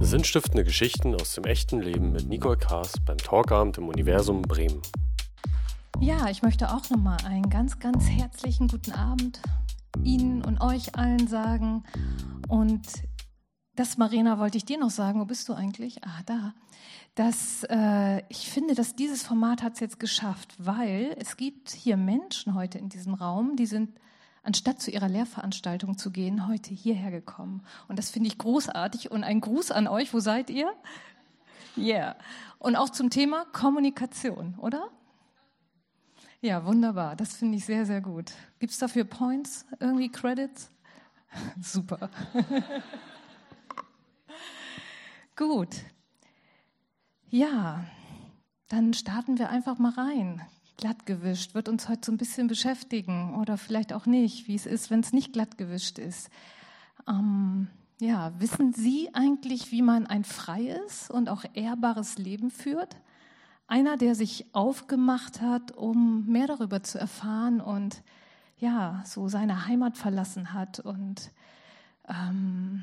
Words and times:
Sinnstiftende 0.00 0.64
Geschichten 0.64 1.14
aus 1.14 1.34
dem 1.34 1.44
echten 1.44 1.80
Leben 1.80 2.12
mit 2.12 2.28
Nicole 2.28 2.56
Kaas 2.56 2.94
beim 3.06 3.18
Talkabend 3.18 3.78
im 3.78 3.88
Universum 3.88 4.42
Bremen. 4.42 4.82
Ja, 6.00 6.28
ich 6.28 6.42
möchte 6.42 6.72
auch 6.74 6.90
nochmal 6.90 7.18
einen 7.24 7.48
ganz, 7.50 7.78
ganz 7.78 8.08
herzlichen 8.08 8.68
guten 8.68 8.92
Abend 8.92 9.40
Ihnen 10.02 10.44
und 10.44 10.60
euch 10.60 10.96
allen 10.96 11.28
sagen. 11.28 11.84
Und 12.48 12.82
das, 13.76 13.98
Marina, 13.98 14.38
wollte 14.38 14.58
ich 14.58 14.64
dir 14.64 14.78
noch 14.78 14.90
sagen. 14.90 15.20
Wo 15.20 15.24
bist 15.24 15.48
du 15.48 15.54
eigentlich? 15.54 16.04
Ah, 16.04 16.22
da. 16.26 16.54
Dass, 17.14 17.64
äh, 17.70 18.22
ich 18.28 18.50
finde, 18.50 18.74
dass 18.74 18.96
dieses 18.96 19.22
Format 19.22 19.62
hat 19.62 19.74
es 19.74 19.80
jetzt 19.80 20.00
geschafft, 20.00 20.54
weil 20.58 21.14
es 21.18 21.36
gibt 21.36 21.70
hier 21.70 21.96
Menschen 21.96 22.54
heute 22.54 22.78
in 22.78 22.88
diesem 22.88 23.14
Raum, 23.14 23.56
die 23.56 23.66
sind 23.66 23.90
anstatt 24.42 24.80
zu 24.80 24.90
ihrer 24.90 25.08
Lehrveranstaltung 25.08 25.96
zu 25.98 26.10
gehen, 26.10 26.48
heute 26.48 26.74
hierher 26.74 27.10
gekommen. 27.10 27.64
Und 27.88 27.98
das 27.98 28.10
finde 28.10 28.28
ich 28.28 28.38
großartig. 28.38 29.10
Und 29.10 29.24
ein 29.24 29.40
Gruß 29.40 29.70
an 29.70 29.86
euch. 29.86 30.12
Wo 30.12 30.20
seid 30.20 30.50
ihr? 30.50 30.72
Yeah. 31.76 32.16
Und 32.58 32.76
auch 32.76 32.90
zum 32.90 33.10
Thema 33.10 33.44
Kommunikation, 33.46 34.54
oder? 34.58 34.88
Ja, 36.40 36.66
wunderbar. 36.66 37.16
Das 37.16 37.34
finde 37.34 37.58
ich 37.58 37.64
sehr, 37.64 37.86
sehr 37.86 38.00
gut. 38.00 38.32
Gibt 38.58 38.72
es 38.72 38.78
dafür 38.78 39.04
Points, 39.04 39.64
irgendwie 39.78 40.10
Credits? 40.10 40.70
Super. 41.60 42.10
gut. 45.36 45.76
Ja, 47.30 47.84
dann 48.68 48.92
starten 48.92 49.38
wir 49.38 49.48
einfach 49.48 49.78
mal 49.78 49.92
rein 49.92 50.42
glatt 50.76 51.06
gewischt, 51.06 51.54
wird 51.54 51.68
uns 51.68 51.88
heute 51.88 52.06
so 52.06 52.12
ein 52.12 52.18
bisschen 52.18 52.48
beschäftigen 52.48 53.36
oder 53.36 53.56
vielleicht 53.56 53.92
auch 53.92 54.06
nicht, 54.06 54.48
wie 54.48 54.54
es 54.54 54.66
ist, 54.66 54.90
wenn 54.90 55.00
es 55.00 55.12
nicht 55.12 55.32
glatt 55.32 55.58
gewischt 55.58 55.98
ist. 55.98 56.30
Ähm, 57.08 57.68
ja, 58.00 58.32
wissen 58.40 58.72
Sie 58.72 59.10
eigentlich, 59.12 59.70
wie 59.70 59.82
man 59.82 60.06
ein 60.06 60.24
freies 60.24 61.10
und 61.10 61.28
auch 61.28 61.44
ehrbares 61.54 62.18
Leben 62.18 62.50
führt? 62.50 62.96
Einer, 63.68 63.96
der 63.96 64.14
sich 64.14 64.46
aufgemacht 64.52 65.40
hat, 65.40 65.72
um 65.72 66.26
mehr 66.26 66.46
darüber 66.46 66.82
zu 66.82 66.98
erfahren 66.98 67.60
und 67.60 68.02
ja, 68.58 69.02
so 69.06 69.28
seine 69.28 69.66
Heimat 69.66 69.98
verlassen 69.98 70.52
hat 70.52 70.80
und 70.80 71.30
ähm, 72.08 72.82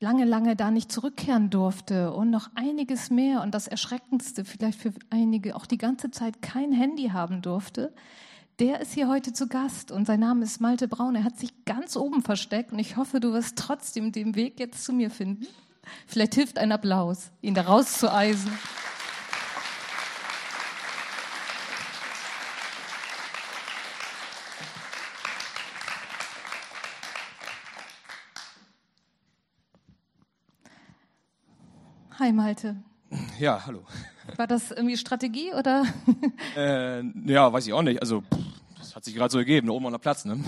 lange, 0.00 0.24
lange 0.24 0.56
da 0.56 0.70
nicht 0.70 0.92
zurückkehren 0.92 1.50
durfte 1.50 2.12
und 2.12 2.30
noch 2.30 2.50
einiges 2.54 3.10
mehr 3.10 3.42
und 3.42 3.52
das 3.54 3.68
Erschreckendste 3.68 4.44
vielleicht 4.44 4.80
für 4.80 4.92
einige 5.10 5.56
auch 5.56 5.66
die 5.66 5.78
ganze 5.78 6.10
Zeit 6.10 6.40
kein 6.42 6.72
Handy 6.72 7.08
haben 7.08 7.42
durfte, 7.42 7.92
der 8.58 8.80
ist 8.80 8.94
hier 8.94 9.08
heute 9.08 9.32
zu 9.32 9.46
Gast 9.46 9.92
und 9.92 10.06
sein 10.06 10.20
Name 10.20 10.44
ist 10.44 10.60
Malte 10.60 10.88
Braun. 10.88 11.14
Er 11.14 11.24
hat 11.24 11.38
sich 11.38 11.64
ganz 11.64 11.96
oben 11.96 12.22
versteckt 12.22 12.72
und 12.72 12.78
ich 12.80 12.96
hoffe, 12.96 13.20
du 13.20 13.32
wirst 13.32 13.56
trotzdem 13.56 14.10
den 14.10 14.34
Weg 14.34 14.58
jetzt 14.58 14.84
zu 14.84 14.92
mir 14.92 15.10
finden. 15.10 15.46
Vielleicht 16.06 16.34
hilft 16.34 16.58
ein 16.58 16.72
Applaus, 16.72 17.30
ihn 17.40 17.54
da 17.54 17.62
rauszueisen. 17.62 18.50
Hi 32.20 32.32
Malte. 32.32 32.74
Ja, 33.38 33.64
hallo. 33.64 33.84
War 34.36 34.48
das 34.48 34.72
irgendwie 34.72 34.96
Strategie 34.96 35.54
oder? 35.54 35.84
Äh, 36.56 37.04
ja, 37.30 37.52
weiß 37.52 37.68
ich 37.68 37.72
auch 37.72 37.82
nicht. 37.82 38.00
Also 38.00 38.24
das 38.76 38.96
hat 38.96 39.04
sich 39.04 39.14
gerade 39.14 39.30
so 39.30 39.38
ergeben, 39.38 39.68
da 39.68 39.72
oben 39.72 39.86
an 39.86 39.92
der 39.92 39.98
Platz, 39.98 40.24
ne? 40.24 40.42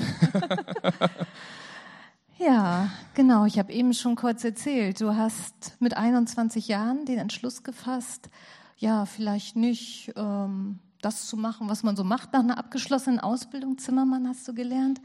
ja, 2.39 2.91
genau. 3.15 3.45
Ich 3.45 3.57
habe 3.61 3.73
eben 3.73 3.95
schon 3.95 4.17
kurz 4.17 4.43
erzählt. 4.43 5.01
Du 5.01 5.15
hast 5.15 5.77
mit 5.79 5.97
21 5.97 6.67
Jahren 6.67 7.05
den 7.05 7.19
Entschluss 7.19 7.62
gefasst, 7.62 8.31
ja, 8.77 9.07
vielleicht 9.07 9.55
nicht 9.55 10.12
ähm, 10.17 10.81
das 11.01 11.29
zu 11.29 11.37
machen, 11.37 11.69
was 11.69 11.84
man 11.84 11.95
so 11.95 12.03
macht 12.03 12.33
nach 12.33 12.41
einer 12.41 12.59
abgeschlossenen 12.59 13.21
Ausbildung. 13.21 13.78
Zimmermann 13.78 14.27
hast 14.27 14.49
du 14.49 14.55
gelernt. 14.55 15.00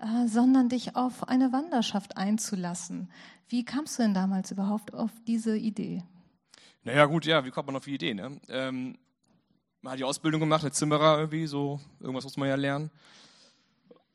Äh, 0.00 0.28
sondern 0.28 0.70
dich 0.70 0.96
auf 0.96 1.28
eine 1.28 1.52
Wanderschaft 1.52 2.16
einzulassen. 2.16 3.10
Wie 3.48 3.66
kamst 3.66 3.98
du 3.98 4.02
denn 4.02 4.14
damals 4.14 4.50
überhaupt 4.50 4.94
auf 4.94 5.10
diese 5.26 5.58
Idee? 5.58 6.02
Naja, 6.84 7.04
gut, 7.04 7.26
ja, 7.26 7.44
wie 7.44 7.50
kommt 7.50 7.66
man 7.66 7.76
auf 7.76 7.84
die 7.84 7.94
Idee? 7.94 8.14
Ne? 8.14 8.40
Ähm, 8.48 8.96
man 9.82 9.92
hat 9.92 9.98
die 9.98 10.04
Ausbildung 10.04 10.40
gemacht, 10.40 10.64
als 10.64 10.78
Zimmerer 10.78 11.18
irgendwie, 11.18 11.46
so 11.46 11.80
irgendwas 11.98 12.24
muss 12.24 12.38
man 12.38 12.48
ja 12.48 12.54
lernen. 12.54 12.90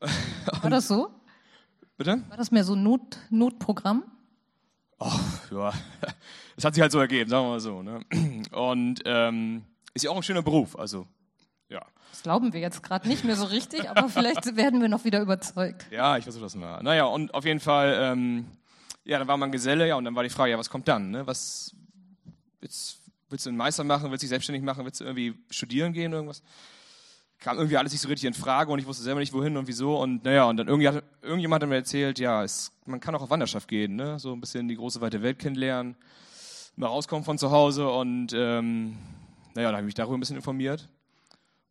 War 0.00 0.70
das 0.70 0.88
so? 0.88 1.08
Bitte? 1.96 2.20
War 2.28 2.36
das 2.36 2.50
mehr 2.50 2.64
so 2.64 2.74
ein 2.74 2.82
Not, 2.82 3.18
Notprogramm? 3.30 4.02
Oh, 4.98 5.12
ja, 5.52 5.72
das 6.56 6.64
hat 6.64 6.74
sich 6.74 6.82
halt 6.82 6.90
so 6.90 6.98
ergeben, 6.98 7.30
sagen 7.30 7.44
wir 7.44 7.50
mal 7.50 7.60
so. 7.60 7.82
Ne? 7.82 8.00
Und 8.50 9.02
ähm, 9.04 9.62
ist 9.94 10.02
ja 10.02 10.10
auch 10.10 10.16
ein 10.16 10.22
schöner 10.24 10.42
Beruf, 10.42 10.76
also 10.76 11.06
ja. 11.68 11.84
Das 12.10 12.22
glauben 12.22 12.52
wir 12.52 12.60
jetzt 12.60 12.82
gerade 12.82 13.08
nicht 13.08 13.24
mehr 13.24 13.36
so 13.36 13.44
richtig, 13.44 13.90
aber 13.90 14.08
vielleicht 14.08 14.56
werden 14.56 14.80
wir 14.80 14.88
noch 14.88 15.04
wieder 15.04 15.20
überzeugt. 15.20 15.86
Ja, 15.90 16.16
ich 16.16 16.24
versuche 16.24 16.44
das 16.44 16.54
mal. 16.54 16.82
Naja, 16.82 17.04
und 17.04 17.34
auf 17.34 17.44
jeden 17.44 17.60
Fall, 17.60 17.98
ähm, 18.00 18.46
ja, 19.04 19.18
dann 19.18 19.28
war 19.28 19.36
man 19.36 19.52
Geselle, 19.52 19.86
ja, 19.86 19.96
und 19.96 20.04
dann 20.04 20.14
war 20.14 20.22
die 20.22 20.30
Frage, 20.30 20.52
ja, 20.52 20.58
was 20.58 20.70
kommt 20.70 20.88
dann? 20.88 21.10
Ne? 21.10 21.26
Was, 21.26 21.74
willst, 22.60 23.00
willst 23.28 23.46
du 23.46 23.50
einen 23.50 23.58
Meister 23.58 23.84
machen, 23.84 24.10
willst 24.10 24.22
du 24.22 24.26
dich 24.26 24.30
selbstständig 24.30 24.64
machen, 24.64 24.84
willst 24.84 25.00
du 25.00 25.04
irgendwie 25.04 25.34
studieren 25.50 25.92
gehen, 25.92 26.12
irgendwas? 26.12 26.42
Kam 27.38 27.58
irgendwie 27.58 27.76
alles 27.76 27.92
nicht 27.92 28.00
so 28.00 28.08
richtig 28.08 28.26
in 28.26 28.34
Frage 28.34 28.72
und 28.72 28.78
ich 28.78 28.86
wusste 28.86 29.02
selber 29.02 29.20
nicht, 29.20 29.34
wohin 29.34 29.58
und 29.58 29.66
wieso. 29.66 29.98
Und 29.98 30.24
naja, 30.24 30.44
und 30.44 30.56
dann 30.56 30.68
irgendwie 30.68 30.88
hat, 30.88 31.04
irgendjemand 31.20 31.62
hat 31.62 31.68
mir 31.68 31.76
erzählt, 31.76 32.18
ja, 32.18 32.42
es, 32.42 32.72
man 32.86 32.98
kann 32.98 33.14
auch 33.14 33.20
auf 33.20 33.30
Wanderschaft 33.30 33.68
gehen, 33.68 33.94
ne? 33.94 34.18
so 34.18 34.32
ein 34.32 34.40
bisschen 34.40 34.68
die 34.68 34.76
große 34.76 35.02
weite 35.02 35.20
Welt 35.22 35.38
kennenlernen, 35.38 35.96
mal 36.76 36.86
rauskommen 36.86 37.24
von 37.24 37.36
zu 37.36 37.50
Hause 37.50 37.90
und 37.90 38.32
ähm, 38.34 38.96
naja, 39.54 39.68
dann 39.68 39.76
habe 39.76 39.82
ich 39.82 39.86
mich 39.86 39.94
darüber 39.94 40.16
ein 40.16 40.20
bisschen 40.20 40.36
informiert 40.36 40.88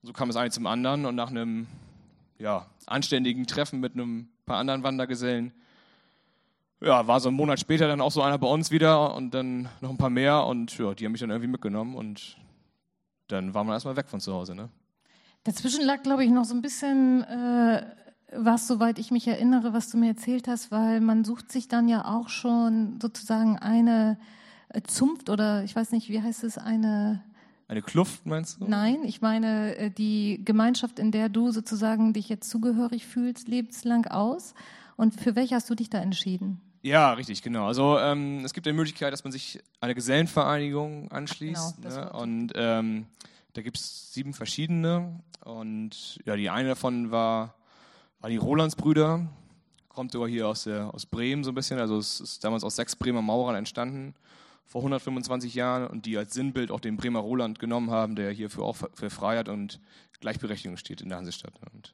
so 0.06 0.14
kam 0.14 0.30
es 0.30 0.36
eine 0.36 0.52
zum 0.52 0.68
anderen 0.68 1.06
und 1.06 1.16
nach 1.16 1.30
einem 1.30 1.68
ja, 2.38 2.68
anständigen 2.86 3.48
Treffen 3.48 3.80
mit 3.80 3.94
einem 3.94 4.28
paar 4.46 4.58
anderen 4.58 4.84
Wandergesellen, 4.84 5.52
ja, 6.82 7.08
war 7.08 7.20
so 7.20 7.30
ein 7.30 7.36
Monat 7.36 7.60
später 7.60 7.88
dann 7.88 8.02
auch 8.02 8.12
so 8.12 8.22
einer 8.22 8.38
bei 8.38 8.48
uns 8.48 8.70
wieder 8.70 9.16
und 9.16 9.34
dann 9.34 9.70
noch 9.82 9.90
ein 9.90 9.98
paar 9.98 10.10
mehr 10.10 10.46
und 10.46 10.78
ja, 10.78 10.94
die 10.94 11.06
haben 11.06 11.14
mich 11.14 11.22
dann 11.22 11.32
irgendwie 11.32 11.50
mitgenommen 11.50 11.96
und 11.96 12.38
dann 13.28 13.54
war 13.54 13.64
man 13.64 13.74
erstmal 13.74 13.96
weg 13.96 14.08
von 14.08 14.20
zu 14.20 14.34
Hause. 14.34 14.54
Ne? 14.54 14.70
Dazwischen 15.44 15.84
lag, 15.84 16.04
glaube 16.04 16.24
ich, 16.24 16.30
noch 16.30 16.46
so 16.46 16.54
ein 16.54 16.62
bisschen 16.62 17.24
äh, 17.24 17.86
was, 18.32 18.68
soweit 18.68 19.00
ich 19.00 19.10
mich 19.10 19.28
erinnere, 19.28 19.74
was 19.74 19.90
du 19.90 19.98
mir 19.98 20.10
erzählt 20.10 20.48
hast, 20.48 20.72
weil 20.72 21.02
man 21.02 21.24
sucht 21.24 21.52
sich 21.52 21.68
dann 21.68 21.88
ja 21.88 22.06
auch 22.06 22.30
schon 22.30 23.00
sozusagen 23.02 23.58
eine 23.58 24.20
äh, 24.70 24.82
Zunft 24.84 25.30
oder 25.30 25.64
ich 25.64 25.76
weiß 25.76 25.92
nicht, 25.92 26.10
wie 26.10 26.22
heißt 26.22 26.44
es, 26.44 26.58
eine 26.60 27.24
eine 27.68 27.82
Kluft, 27.82 28.26
meinst 28.26 28.62
du? 28.62 28.66
Nein, 28.68 29.04
ich 29.04 29.22
meine 29.22 29.76
äh, 29.76 29.90
die 29.90 30.42
Gemeinschaft, 30.44 31.00
in 31.00 31.12
der 31.12 31.30
du 31.30 31.52
sozusagen 31.52 32.14
dich 32.14 32.30
jetzt 32.30 32.50
zugehörig 32.50 33.06
fühlst, 33.06 33.48
lebenslang 33.48 34.06
aus. 34.08 34.54
Und 34.98 35.20
für 35.20 35.36
welche 35.36 35.56
hast 35.56 35.70
du 35.70 35.76
dich 35.76 35.90
da 35.90 36.00
entschieden? 36.00 36.62
Ja, 36.84 37.14
richtig, 37.14 37.42
genau. 37.42 37.66
Also 37.66 37.98
ähm, 37.98 38.46
es 38.46 38.54
gibt 38.54 38.68
die 38.68 38.74
Möglichkeit, 38.74 39.12
dass 39.12 39.24
man 39.24 39.34
sich 39.34 39.60
einer 39.82 39.96
Gesellenvereinigung 39.96 41.12
anschließt. 41.12 41.82
Genau, 41.82 41.96
ne? 41.96 42.14
Und 42.14 42.54
ähm, 42.56 43.08
da 43.54 43.64
gibt 43.64 43.78
es 43.78 44.14
sieben 44.14 44.34
verschiedene. 44.34 45.20
Und 45.44 46.20
ja, 46.26 46.36
die 46.36 46.52
eine 46.52 46.70
davon 46.70 47.10
war, 47.10 47.56
war 48.22 48.30
die 48.30 48.38
Rolandsbrüder. 48.38 49.26
Kommt 49.90 50.12
sogar 50.12 50.30
hier 50.30 50.48
aus, 50.48 50.66
der, 50.66 50.94
aus 50.94 51.08
Bremen 51.08 51.44
so 51.44 51.52
ein 51.52 51.56
bisschen. 51.56 51.80
Also 51.80 51.98
es 51.98 52.20
ist 52.20 52.44
damals 52.44 52.64
aus 52.64 52.76
sechs 52.76 52.96
Bremer 52.96 53.24
Maurern 53.24 53.56
entstanden 53.56 54.14
vor 54.66 54.82
125 54.82 55.54
Jahren 55.54 55.88
und 55.88 56.06
die 56.06 56.18
als 56.18 56.34
Sinnbild 56.34 56.72
auch 56.72 56.80
den 56.80 56.98
Bremer 56.98 57.20
Roland 57.20 57.60
genommen 57.60 57.92
haben, 57.92 58.16
der 58.16 58.32
hierfür 58.32 58.64
auch 58.64 58.78
für 58.94 59.10
Freiheit 59.10 59.48
und 59.50 59.80
Gleichberechtigung 60.20 60.78
steht 60.78 61.02
in 61.02 61.10
der 61.10 61.20
Hansestadt. 61.20 61.54
Und 61.74 61.94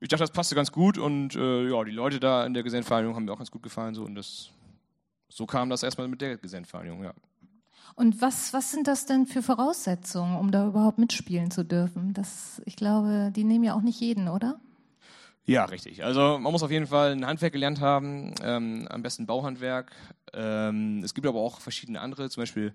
ich 0.00 0.08
dachte, 0.08 0.22
das 0.22 0.32
passte 0.32 0.54
ganz 0.54 0.72
gut 0.72 0.98
und 0.98 1.36
äh, 1.36 1.68
ja, 1.68 1.84
die 1.84 1.90
Leute 1.90 2.20
da 2.20 2.44
in 2.44 2.54
der 2.54 2.62
Gesellenvereinigung 2.62 3.14
haben 3.14 3.24
mir 3.24 3.32
auch 3.32 3.38
ganz 3.38 3.50
gut 3.50 3.62
gefallen 3.62 3.94
so 3.94 4.04
und 4.04 4.14
das, 4.14 4.50
so 5.28 5.46
kam 5.46 5.70
das 5.70 5.82
erstmal 5.82 6.08
mit 6.08 6.20
der 6.20 6.38
Gesellenvereinigung, 6.38 7.04
ja. 7.04 7.12
Und 7.96 8.20
was, 8.22 8.52
was 8.52 8.70
sind 8.70 8.86
das 8.86 9.06
denn 9.06 9.26
für 9.26 9.42
Voraussetzungen, 9.42 10.36
um 10.36 10.50
da 10.50 10.66
überhaupt 10.66 10.98
mitspielen 10.98 11.50
zu 11.50 11.64
dürfen? 11.64 12.14
Das, 12.14 12.62
ich 12.64 12.76
glaube, 12.76 13.30
die 13.34 13.44
nehmen 13.44 13.64
ja 13.64 13.74
auch 13.74 13.82
nicht 13.82 14.00
jeden, 14.00 14.28
oder? 14.28 14.60
Ja, 15.50 15.64
richtig. 15.64 16.04
Also 16.04 16.38
man 16.38 16.52
muss 16.52 16.62
auf 16.62 16.70
jeden 16.70 16.86
Fall 16.86 17.10
ein 17.10 17.26
Handwerk 17.26 17.52
gelernt 17.52 17.80
haben, 17.80 18.32
ähm, 18.40 18.86
am 18.88 19.02
besten 19.02 19.26
Bauhandwerk. 19.26 19.90
Ähm, 20.32 21.02
es 21.02 21.12
gibt 21.12 21.26
aber 21.26 21.40
auch 21.40 21.58
verschiedene 21.60 22.00
andere, 22.00 22.30
zum 22.30 22.42
Beispiel 22.42 22.72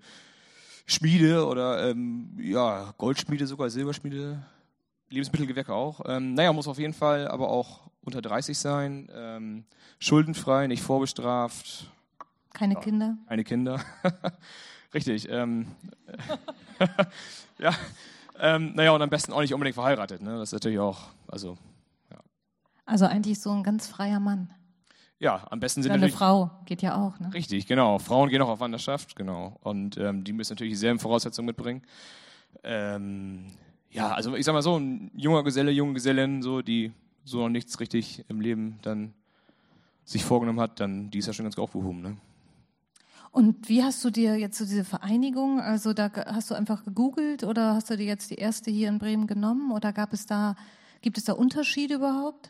Schmiede 0.84 1.46
oder 1.46 1.88
ähm, 1.88 2.36
ja, 2.38 2.92
Goldschmiede 2.98 3.46
sogar, 3.46 3.70
Silberschmiede, 3.70 4.44
Lebensmittelgewerke 5.08 5.72
auch. 5.72 6.02
Ähm, 6.04 6.34
naja, 6.34 6.52
muss 6.52 6.68
auf 6.68 6.78
jeden 6.78 6.92
Fall 6.92 7.28
aber 7.28 7.48
auch 7.48 7.80
unter 8.04 8.20
30 8.20 8.58
sein, 8.58 9.08
ähm, 9.10 9.64
schuldenfrei, 9.98 10.66
nicht 10.66 10.82
vorbestraft. 10.82 11.90
Keine 12.52 12.74
ja, 12.74 12.80
Kinder? 12.80 13.16
Keine 13.26 13.44
Kinder. 13.44 13.80
Richtig. 14.92 15.30
Ähm, 15.30 15.68
ja, 17.58 17.74
ähm, 18.38 18.74
naja, 18.74 18.90
und 18.90 19.00
am 19.00 19.08
besten 19.08 19.32
auch 19.32 19.40
nicht 19.40 19.54
unbedingt 19.54 19.76
verheiratet. 19.76 20.20
Ne? 20.20 20.36
Das 20.36 20.50
ist 20.50 20.52
natürlich 20.52 20.78
auch, 20.78 21.04
also 21.26 21.56
also 22.86 23.04
eigentlich 23.04 23.40
so 23.40 23.50
ein 23.50 23.62
ganz 23.62 23.86
freier 23.86 24.20
Mann. 24.20 24.48
ja, 25.18 25.46
am 25.50 25.60
besten 25.60 25.82
sind 25.82 25.92
Oder 25.92 26.02
eine 26.02 26.12
Frau 26.12 26.50
geht 26.64 26.82
ja 26.82 26.96
auch, 26.96 27.18
ne? 27.20 27.32
Richtig, 27.34 27.66
genau. 27.66 27.98
Frauen 27.98 28.30
gehen 28.30 28.40
auch 28.42 28.48
auf 28.48 28.60
Wanderschaft, 28.60 29.16
genau. 29.16 29.58
Und 29.60 29.98
ähm, 29.98 30.24
die 30.24 30.32
müssen 30.32 30.52
natürlich 30.52 30.72
dieselben 30.72 30.98
Voraussetzungen 30.98 31.46
mitbringen. 31.46 31.82
Ähm, 32.62 33.46
ja, 33.90 34.12
also 34.12 34.34
ich 34.36 34.44
sag 34.44 34.52
mal 34.52 34.62
so, 34.62 34.78
ein 34.78 35.10
junger 35.14 35.42
Geselle, 35.42 35.70
junge 35.70 35.94
Gesellin, 35.94 36.42
so, 36.42 36.62
die 36.62 36.92
so 37.24 37.40
noch 37.40 37.48
nichts 37.48 37.80
richtig 37.80 38.24
im 38.28 38.40
Leben 38.40 38.78
dann 38.82 39.14
sich 40.04 40.24
vorgenommen 40.24 40.60
hat, 40.60 40.80
dann 40.80 41.10
die 41.10 41.18
ist 41.18 41.26
ja 41.26 41.32
schon 41.32 41.44
ganz 41.44 41.58
aufgehoben, 41.58 42.00
ne? 42.00 42.16
Und 43.32 43.68
wie 43.68 43.82
hast 43.82 44.02
du 44.02 44.08
dir 44.08 44.38
jetzt 44.38 44.56
so 44.56 44.64
diese 44.64 44.84
Vereinigung, 44.84 45.60
also 45.60 45.92
da 45.92 46.10
hast 46.26 46.50
du 46.50 46.54
einfach 46.54 46.84
gegoogelt 46.84 47.44
oder 47.44 47.74
hast 47.74 47.90
du 47.90 47.96
dir 47.96 48.06
jetzt 48.06 48.30
die 48.30 48.36
erste 48.36 48.70
hier 48.70 48.88
in 48.88 48.98
Bremen 48.98 49.26
genommen 49.26 49.72
oder 49.72 49.92
gab 49.92 50.14
es 50.14 50.24
da, 50.24 50.56
gibt 51.02 51.18
es 51.18 51.24
da 51.24 51.34
Unterschiede 51.34 51.96
überhaupt? 51.96 52.48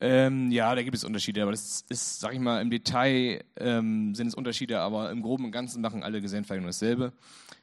Ähm, 0.00 0.50
ja, 0.52 0.74
da 0.74 0.82
gibt 0.82 0.96
es 0.96 1.02
Unterschiede, 1.04 1.42
aber 1.42 1.50
das 1.50 1.84
ist, 1.88 2.20
sag 2.20 2.32
ich 2.32 2.38
mal, 2.38 2.62
im 2.62 2.70
Detail 2.70 3.42
ähm, 3.56 4.14
sind 4.14 4.28
es 4.28 4.34
Unterschiede, 4.34 4.80
aber 4.80 5.10
im 5.10 5.22
Groben 5.22 5.44
und 5.46 5.50
Ganzen 5.50 5.82
machen 5.82 6.02
alle 6.04 6.20
Gesellenvereinigungen 6.20 6.68
dasselbe. 6.68 7.12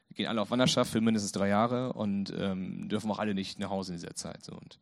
Wir 0.09 0.15
gehen 0.15 0.27
alle 0.27 0.41
auf 0.41 0.51
Wanderschaft 0.51 0.91
für 0.91 0.99
mindestens 1.01 1.31
drei 1.31 1.47
Jahre 1.47 1.93
und 1.93 2.33
ähm, 2.37 2.89
dürfen 2.89 3.09
auch 3.09 3.19
alle 3.19 3.33
nicht 3.33 3.57
nach 3.59 3.69
Hause 3.69 3.93
in 3.93 3.99
dieser 3.99 4.15
Zeit. 4.15 4.43
So. 4.43 4.51
Und, 4.53 4.79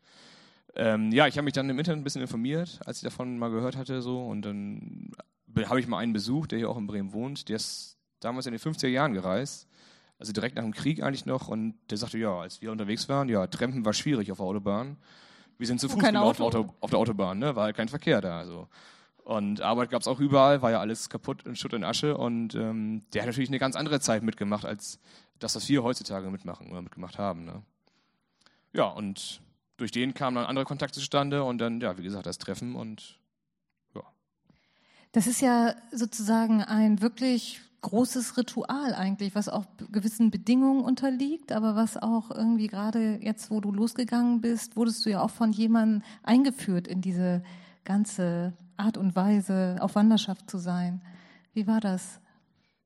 ähm, 0.75 1.11
ja, 1.11 1.27
ich 1.27 1.37
habe 1.37 1.45
mich 1.45 1.53
dann 1.53 1.69
im 1.69 1.77
Internet 1.77 2.01
ein 2.01 2.03
bisschen 2.03 2.21
informiert, 2.23 2.79
als 2.85 2.97
ich 2.97 3.03
davon 3.03 3.37
mal 3.37 3.51
gehört 3.51 3.77
hatte, 3.77 4.01
so 4.01 4.25
und 4.25 4.41
dann 4.43 5.11
be- 5.45 5.69
habe 5.69 5.79
ich 5.79 5.87
mal 5.87 5.99
einen 5.99 6.13
besucht, 6.13 6.51
der 6.51 6.57
hier 6.59 6.69
auch 6.71 6.77
in 6.77 6.87
Bremen 6.87 7.13
wohnt, 7.13 7.49
der 7.49 7.57
ist 7.57 7.97
damals 8.19 8.47
in 8.47 8.53
den 8.53 8.59
50er 8.59 8.87
Jahren 8.87 9.13
gereist, 9.13 9.67
also 10.17 10.33
direkt 10.33 10.55
nach 10.55 10.63
dem 10.63 10.73
Krieg 10.73 11.03
eigentlich 11.03 11.27
noch 11.27 11.47
und 11.49 11.75
der 11.91 11.99
sagte, 11.99 12.17
ja, 12.17 12.35
als 12.39 12.61
wir 12.63 12.71
unterwegs 12.71 13.07
waren, 13.09 13.29
ja, 13.29 13.45
Trampen 13.45 13.85
war 13.85 13.93
schwierig 13.93 14.31
auf 14.31 14.37
der 14.39 14.45
Autobahn. 14.47 14.97
Wir 15.57 15.67
sind 15.67 15.79
zu 15.79 15.89
Fuß 15.89 15.99
kein 15.99 16.13
gelaufen 16.13 16.41
Auto. 16.41 16.73
auf 16.79 16.89
der, 16.89 16.99
Autobahn, 16.99 17.39
ne? 17.39 17.55
war 17.55 17.65
halt 17.65 17.75
kein 17.75 17.89
Verkehr 17.89 18.21
da. 18.21 18.39
Also. 18.39 18.67
Und 19.23 19.61
Arbeit 19.61 19.89
gab 19.89 20.01
es 20.01 20.07
auch 20.07 20.19
überall, 20.19 20.61
war 20.61 20.71
ja 20.71 20.79
alles 20.79 21.09
kaputt 21.09 21.43
in 21.45 21.55
Schutt 21.55 21.73
und 21.73 21.83
Asche. 21.83 22.17
Und 22.17 22.55
ähm, 22.55 23.03
der 23.13 23.21
hat 23.21 23.27
natürlich 23.27 23.49
eine 23.49 23.59
ganz 23.59 23.75
andere 23.75 23.99
Zeit 23.99 24.23
mitgemacht, 24.23 24.65
als 24.65 24.99
das, 25.39 25.55
was 25.55 25.69
wir 25.69 25.83
heutzutage 25.83 26.29
mitmachen 26.29 26.71
oder 26.71 26.81
mitgemacht 26.81 27.17
haben. 27.17 27.45
Ne? 27.45 27.61
Ja, 28.73 28.85
und 28.85 29.41
durch 29.77 29.91
den 29.91 30.13
kamen 30.13 30.35
dann 30.35 30.45
andere 30.45 30.65
Kontakte 30.65 30.99
zustande 30.99 31.43
und 31.43 31.59
dann, 31.59 31.79
ja, 31.79 31.97
wie 31.97 32.03
gesagt, 32.03 32.25
das 32.25 32.37
Treffen 32.37 32.75
und 32.75 33.19
Das 35.13 35.27
ist 35.27 35.41
ja 35.41 35.75
sozusagen 35.91 36.63
ein 36.63 36.99
wirklich 36.99 37.61
großes 37.83 38.37
Ritual 38.37 38.95
eigentlich, 38.95 39.35
was 39.35 39.49
auch 39.49 39.65
gewissen 39.91 40.31
Bedingungen 40.31 40.83
unterliegt, 40.83 41.51
aber 41.51 41.75
was 41.75 41.97
auch 41.97 42.31
irgendwie 42.31 42.67
gerade 42.67 43.19
jetzt, 43.21 43.51
wo 43.51 43.61
du 43.61 43.71
losgegangen 43.71 44.41
bist, 44.41 44.75
wurdest 44.75 45.05
du 45.05 45.11
ja 45.11 45.21
auch 45.21 45.29
von 45.29 45.51
jemandem 45.51 46.01
eingeführt 46.23 46.87
in 46.87 47.01
diese 47.01 47.43
ganze 47.83 48.53
Art 48.77 48.97
und 48.97 49.15
Weise, 49.15 49.77
auf 49.79 49.95
Wanderschaft 49.95 50.49
zu 50.49 50.57
sein. 50.57 51.01
Wie 51.53 51.67
war 51.67 51.79
das? 51.79 52.19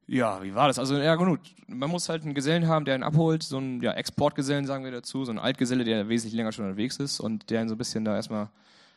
Ja, 0.08 0.42
wie 0.42 0.56
war 0.56 0.68
das? 0.68 0.80
Also, 0.80 0.98
ja, 0.98 1.16
gut. 1.16 1.40
Man 1.68 1.90
muss 1.90 2.10
halt 2.10 2.24
einen 2.24 2.34
Gesellen 2.34 2.68
haben, 2.68 2.86
der 2.86 2.96
ihn 2.96 3.04
abholt. 3.04 3.44
So 3.44 3.58
einen 3.58 3.82
ja, 3.82 3.92
Exportgesellen, 3.92 4.66
sagen 4.66 4.84
wir 4.84 4.92
dazu. 4.92 5.26
So 5.26 5.32
ein 5.32 5.40
Altgeselle, 5.40 5.84
der 5.84 6.10
wesentlich 6.10 6.34
länger 6.34 6.52
schon 6.52 6.66
unterwegs 6.66 6.98
ist 6.98 7.20
und 7.20 7.50
der 7.50 7.62
ihn 7.62 7.70
so 7.70 7.76
ein 7.76 7.78
bisschen 7.78 8.06
da 8.06 8.16
erstmal 8.16 8.50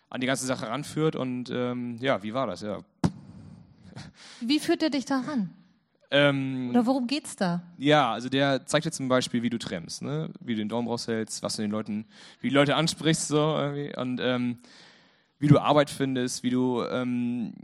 an 0.08 0.20
die 0.20 0.26
ganze 0.26 0.46
Sache 0.46 0.69
ranführt. 0.69 1.17
Und 1.17 1.50
ähm, 1.50 1.99
ja, 2.00 2.23
wie 2.23 2.32
war 2.32 2.46
das? 2.46 2.62
Ja. 2.62 2.79
Wie 4.41 4.61
führt 4.61 4.82
er 4.82 4.91
dich 4.91 5.05
daran? 5.05 5.50
Ähm, 6.10 6.70
Oder 6.70 6.86
worum 6.86 7.06
geht's 7.06 7.36
da? 7.36 7.62
ja, 7.78 8.12
also 8.12 8.28
der 8.28 8.66
zeigt 8.66 8.84
dir 8.84 8.90
zum 8.90 9.08
Beispiel, 9.08 9.42
wie 9.42 9.50
du 9.50 9.58
trennst, 9.58 10.02
ne? 10.02 10.30
wie 10.40 10.54
du 10.54 10.58
den 10.58 10.68
Daumen 10.68 10.88
raushältst, 10.88 11.42
was 11.42 11.56
du 11.56 11.62
den 11.62 11.70
Leuten, 11.70 12.06
wie 12.40 12.48
die 12.48 12.54
Leute 12.54 12.74
ansprichst 12.74 13.28
so 13.28 13.38
irgendwie. 13.38 13.96
und 13.96 14.20
ähm, 14.20 14.58
wie 15.38 15.46
du 15.46 15.58
Arbeit 15.58 15.88
findest, 15.88 16.42
wie 16.42 16.50
du 16.50 16.82
ähm, 16.82 17.54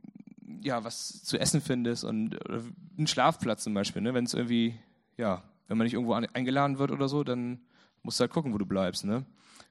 ja 0.62 0.84
was 0.84 1.24
zu 1.24 1.38
essen 1.38 1.60
findest 1.60 2.04
und 2.04 2.38
einen 2.48 3.06
Schlafplatz 3.06 3.64
zum 3.64 3.74
Beispiel, 3.74 4.02
ne? 4.02 4.14
wenn 4.14 4.24
es 4.24 4.34
irgendwie 4.34 4.76
ja, 5.16 5.42
wenn 5.68 5.78
man 5.78 5.84
nicht 5.84 5.94
irgendwo 5.94 6.12
an, 6.12 6.26
eingeladen 6.32 6.78
wird 6.78 6.90
oder 6.90 7.08
so, 7.08 7.24
dann 7.24 7.60
musst 8.02 8.20
du 8.20 8.22
halt 8.22 8.32
gucken, 8.32 8.52
wo 8.52 8.58
du 8.58 8.66
bleibst, 8.66 9.04
ne? 9.04 9.24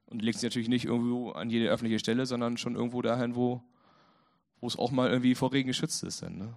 Und 0.08 0.22
legst 0.22 0.42
dich 0.42 0.50
natürlich 0.50 0.70
nicht 0.70 0.86
irgendwo 0.86 1.32
an 1.32 1.50
jede 1.50 1.70
öffentliche 1.70 2.00
Stelle, 2.00 2.26
sondern 2.26 2.58
schon 2.58 2.76
irgendwo 2.76 3.02
dahin, 3.02 3.36
wo 3.36 3.64
wo 4.62 4.68
es 4.68 4.78
auch 4.78 4.92
mal 4.92 5.10
irgendwie 5.10 5.36
vor 5.36 5.52
Regen 5.52 5.68
geschützt 5.68 6.04
ist, 6.04 6.22
dann, 6.24 6.38
ne? 6.38 6.54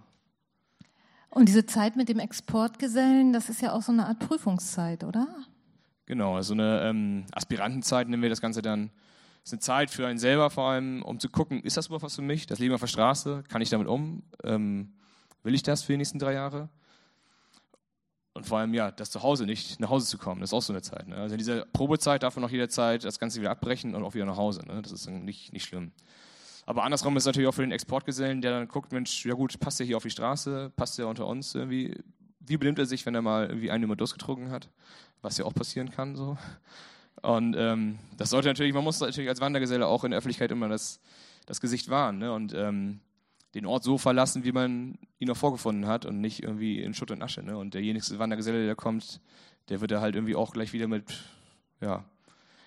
Und 1.30 1.48
diese 1.48 1.66
Zeit 1.66 1.96
mit 1.96 2.08
dem 2.08 2.18
Exportgesellen, 2.18 3.32
das 3.32 3.48
ist 3.48 3.60
ja 3.60 3.72
auch 3.72 3.82
so 3.82 3.92
eine 3.92 4.06
Art 4.06 4.18
Prüfungszeit, 4.18 5.04
oder? 5.04 5.28
Genau, 6.06 6.36
also 6.36 6.54
eine 6.54 6.82
ähm, 6.84 7.26
Aspirantenzeit 7.32 8.08
nennen 8.08 8.22
wir 8.22 8.30
das 8.30 8.40
Ganze 8.40 8.62
dann. 8.62 8.90
Das 9.42 9.52
ist 9.52 9.52
eine 9.52 9.60
Zeit 9.60 9.90
für 9.90 10.06
einen 10.06 10.18
selber 10.18 10.50
vor 10.50 10.70
allem, 10.70 11.02
um 11.02 11.20
zu 11.20 11.28
gucken, 11.28 11.62
ist 11.62 11.76
das 11.76 11.86
überhaupt 11.86 12.04
was 12.04 12.16
für 12.16 12.22
mich? 12.22 12.46
Das 12.46 12.58
Leben 12.58 12.74
auf 12.74 12.80
der 12.80 12.86
Straße, 12.86 13.44
kann 13.48 13.60
ich 13.60 13.70
damit 13.70 13.88
um? 13.88 14.22
Ähm, 14.42 14.94
will 15.42 15.54
ich 15.54 15.62
das 15.62 15.82
für 15.82 15.92
die 15.92 15.98
nächsten 15.98 16.18
drei 16.18 16.32
Jahre? 16.32 16.70
Und 18.32 18.46
vor 18.46 18.58
allem, 18.58 18.72
ja, 18.72 18.90
das 18.90 19.10
zu 19.10 19.22
Hause 19.22 19.44
nicht 19.44 19.80
nach 19.80 19.90
Hause 19.90 20.06
zu 20.06 20.16
kommen, 20.16 20.40
das 20.40 20.50
ist 20.50 20.54
auch 20.54 20.62
so 20.62 20.72
eine 20.72 20.80
Zeit. 20.80 21.08
Ne? 21.08 21.16
Also 21.16 21.34
in 21.34 21.38
dieser 21.38 21.64
Probezeit 21.66 22.22
darf 22.22 22.36
man 22.36 22.44
auch 22.44 22.50
jederzeit 22.50 23.04
das 23.04 23.18
Ganze 23.18 23.40
wieder 23.40 23.50
abbrechen 23.50 23.94
und 23.94 24.02
auch 24.04 24.14
wieder 24.14 24.26
nach 24.26 24.36
Hause. 24.36 24.64
Ne? 24.66 24.80
Das 24.80 24.92
ist 24.92 25.10
nicht, 25.10 25.52
nicht 25.52 25.64
schlimm. 25.66 25.92
Aber 26.68 26.84
andersrum 26.84 27.16
ist 27.16 27.22
es 27.22 27.26
natürlich 27.26 27.48
auch 27.48 27.54
für 27.54 27.62
den 27.62 27.72
Exportgesellen, 27.72 28.42
der 28.42 28.50
dann 28.50 28.68
guckt, 28.68 28.92
Mensch, 28.92 29.24
ja 29.24 29.32
gut, 29.32 29.58
passt 29.58 29.80
der 29.80 29.86
hier 29.86 29.96
auf 29.96 30.02
die 30.02 30.10
Straße, 30.10 30.70
passt 30.76 30.98
der 30.98 31.08
unter 31.08 31.26
uns 31.26 31.54
irgendwie? 31.54 31.96
Wie 32.40 32.58
benimmt 32.58 32.78
er 32.78 32.84
sich, 32.84 33.06
wenn 33.06 33.14
er 33.14 33.22
mal 33.22 33.46
irgendwie 33.46 33.70
einen 33.70 33.84
über 33.84 33.96
Durst 33.96 34.12
getrunken 34.12 34.50
hat? 34.50 34.68
Was 35.22 35.38
ja 35.38 35.46
auch 35.46 35.54
passieren 35.54 35.90
kann, 35.90 36.14
so. 36.14 36.36
Und 37.22 37.56
ähm, 37.56 37.98
das 38.18 38.28
sollte 38.28 38.48
natürlich, 38.48 38.74
man 38.74 38.84
muss 38.84 39.00
natürlich 39.00 39.30
als 39.30 39.40
Wandergeselle 39.40 39.86
auch 39.86 40.04
in 40.04 40.10
der 40.10 40.18
Öffentlichkeit 40.18 40.52
immer 40.52 40.68
das, 40.68 41.00
das 41.46 41.62
Gesicht 41.62 41.88
wahren 41.88 42.18
ne? 42.18 42.34
und 42.34 42.52
ähm, 42.52 43.00
den 43.54 43.64
Ort 43.64 43.82
so 43.82 43.96
verlassen, 43.96 44.44
wie 44.44 44.52
man 44.52 44.98
ihn 45.18 45.28
noch 45.28 45.38
vorgefunden 45.38 45.86
hat 45.86 46.04
und 46.04 46.20
nicht 46.20 46.42
irgendwie 46.42 46.82
in 46.82 46.92
Schutt 46.92 47.10
und 47.10 47.22
Asche. 47.22 47.42
Ne? 47.42 47.56
Und 47.56 47.72
der 47.72 47.80
nächste 47.80 48.18
Wandergeselle, 48.18 48.66
der 48.66 48.76
kommt, 48.76 49.22
der 49.70 49.80
wird 49.80 49.90
er 49.90 50.02
halt 50.02 50.16
irgendwie 50.16 50.36
auch 50.36 50.52
gleich 50.52 50.74
wieder 50.74 50.86
mit, 50.86 51.04
ja, 51.80 52.04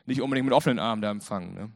nicht 0.07 0.24
unbedingt 0.24 0.45
mit 0.45 0.56
offenen 0.56 0.80
Armen 0.80 1.03
da 1.03 1.12
empfangen. 1.12 1.53
Ne? 1.53 1.71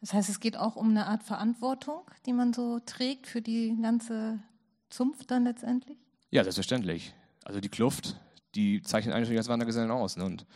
Das 0.00 0.14
heißt, 0.14 0.30
es 0.30 0.40
geht 0.40 0.56
auch 0.56 0.76
um 0.76 0.90
eine 0.90 1.06
Art 1.06 1.22
Verantwortung, 1.22 2.02
die 2.26 2.32
man 2.32 2.52
so 2.52 2.80
trägt 2.80 3.26
für 3.26 3.42
die 3.42 3.76
ganze 3.80 4.38
Zunft 4.88 5.30
dann 5.30 5.44
letztendlich? 5.44 5.98
Ja, 6.30 6.42
selbstverständlich. 6.42 7.14
Also 7.44 7.60
die 7.60 7.68
Kluft, 7.68 8.16
die 8.54 8.82
zeichnet 8.82 9.14
eigentlich 9.14 9.36
als 9.36 9.48
Wandergesellen 9.48 9.90
aus. 9.90 10.16
Ne? 10.16 10.24
Und 10.24 10.46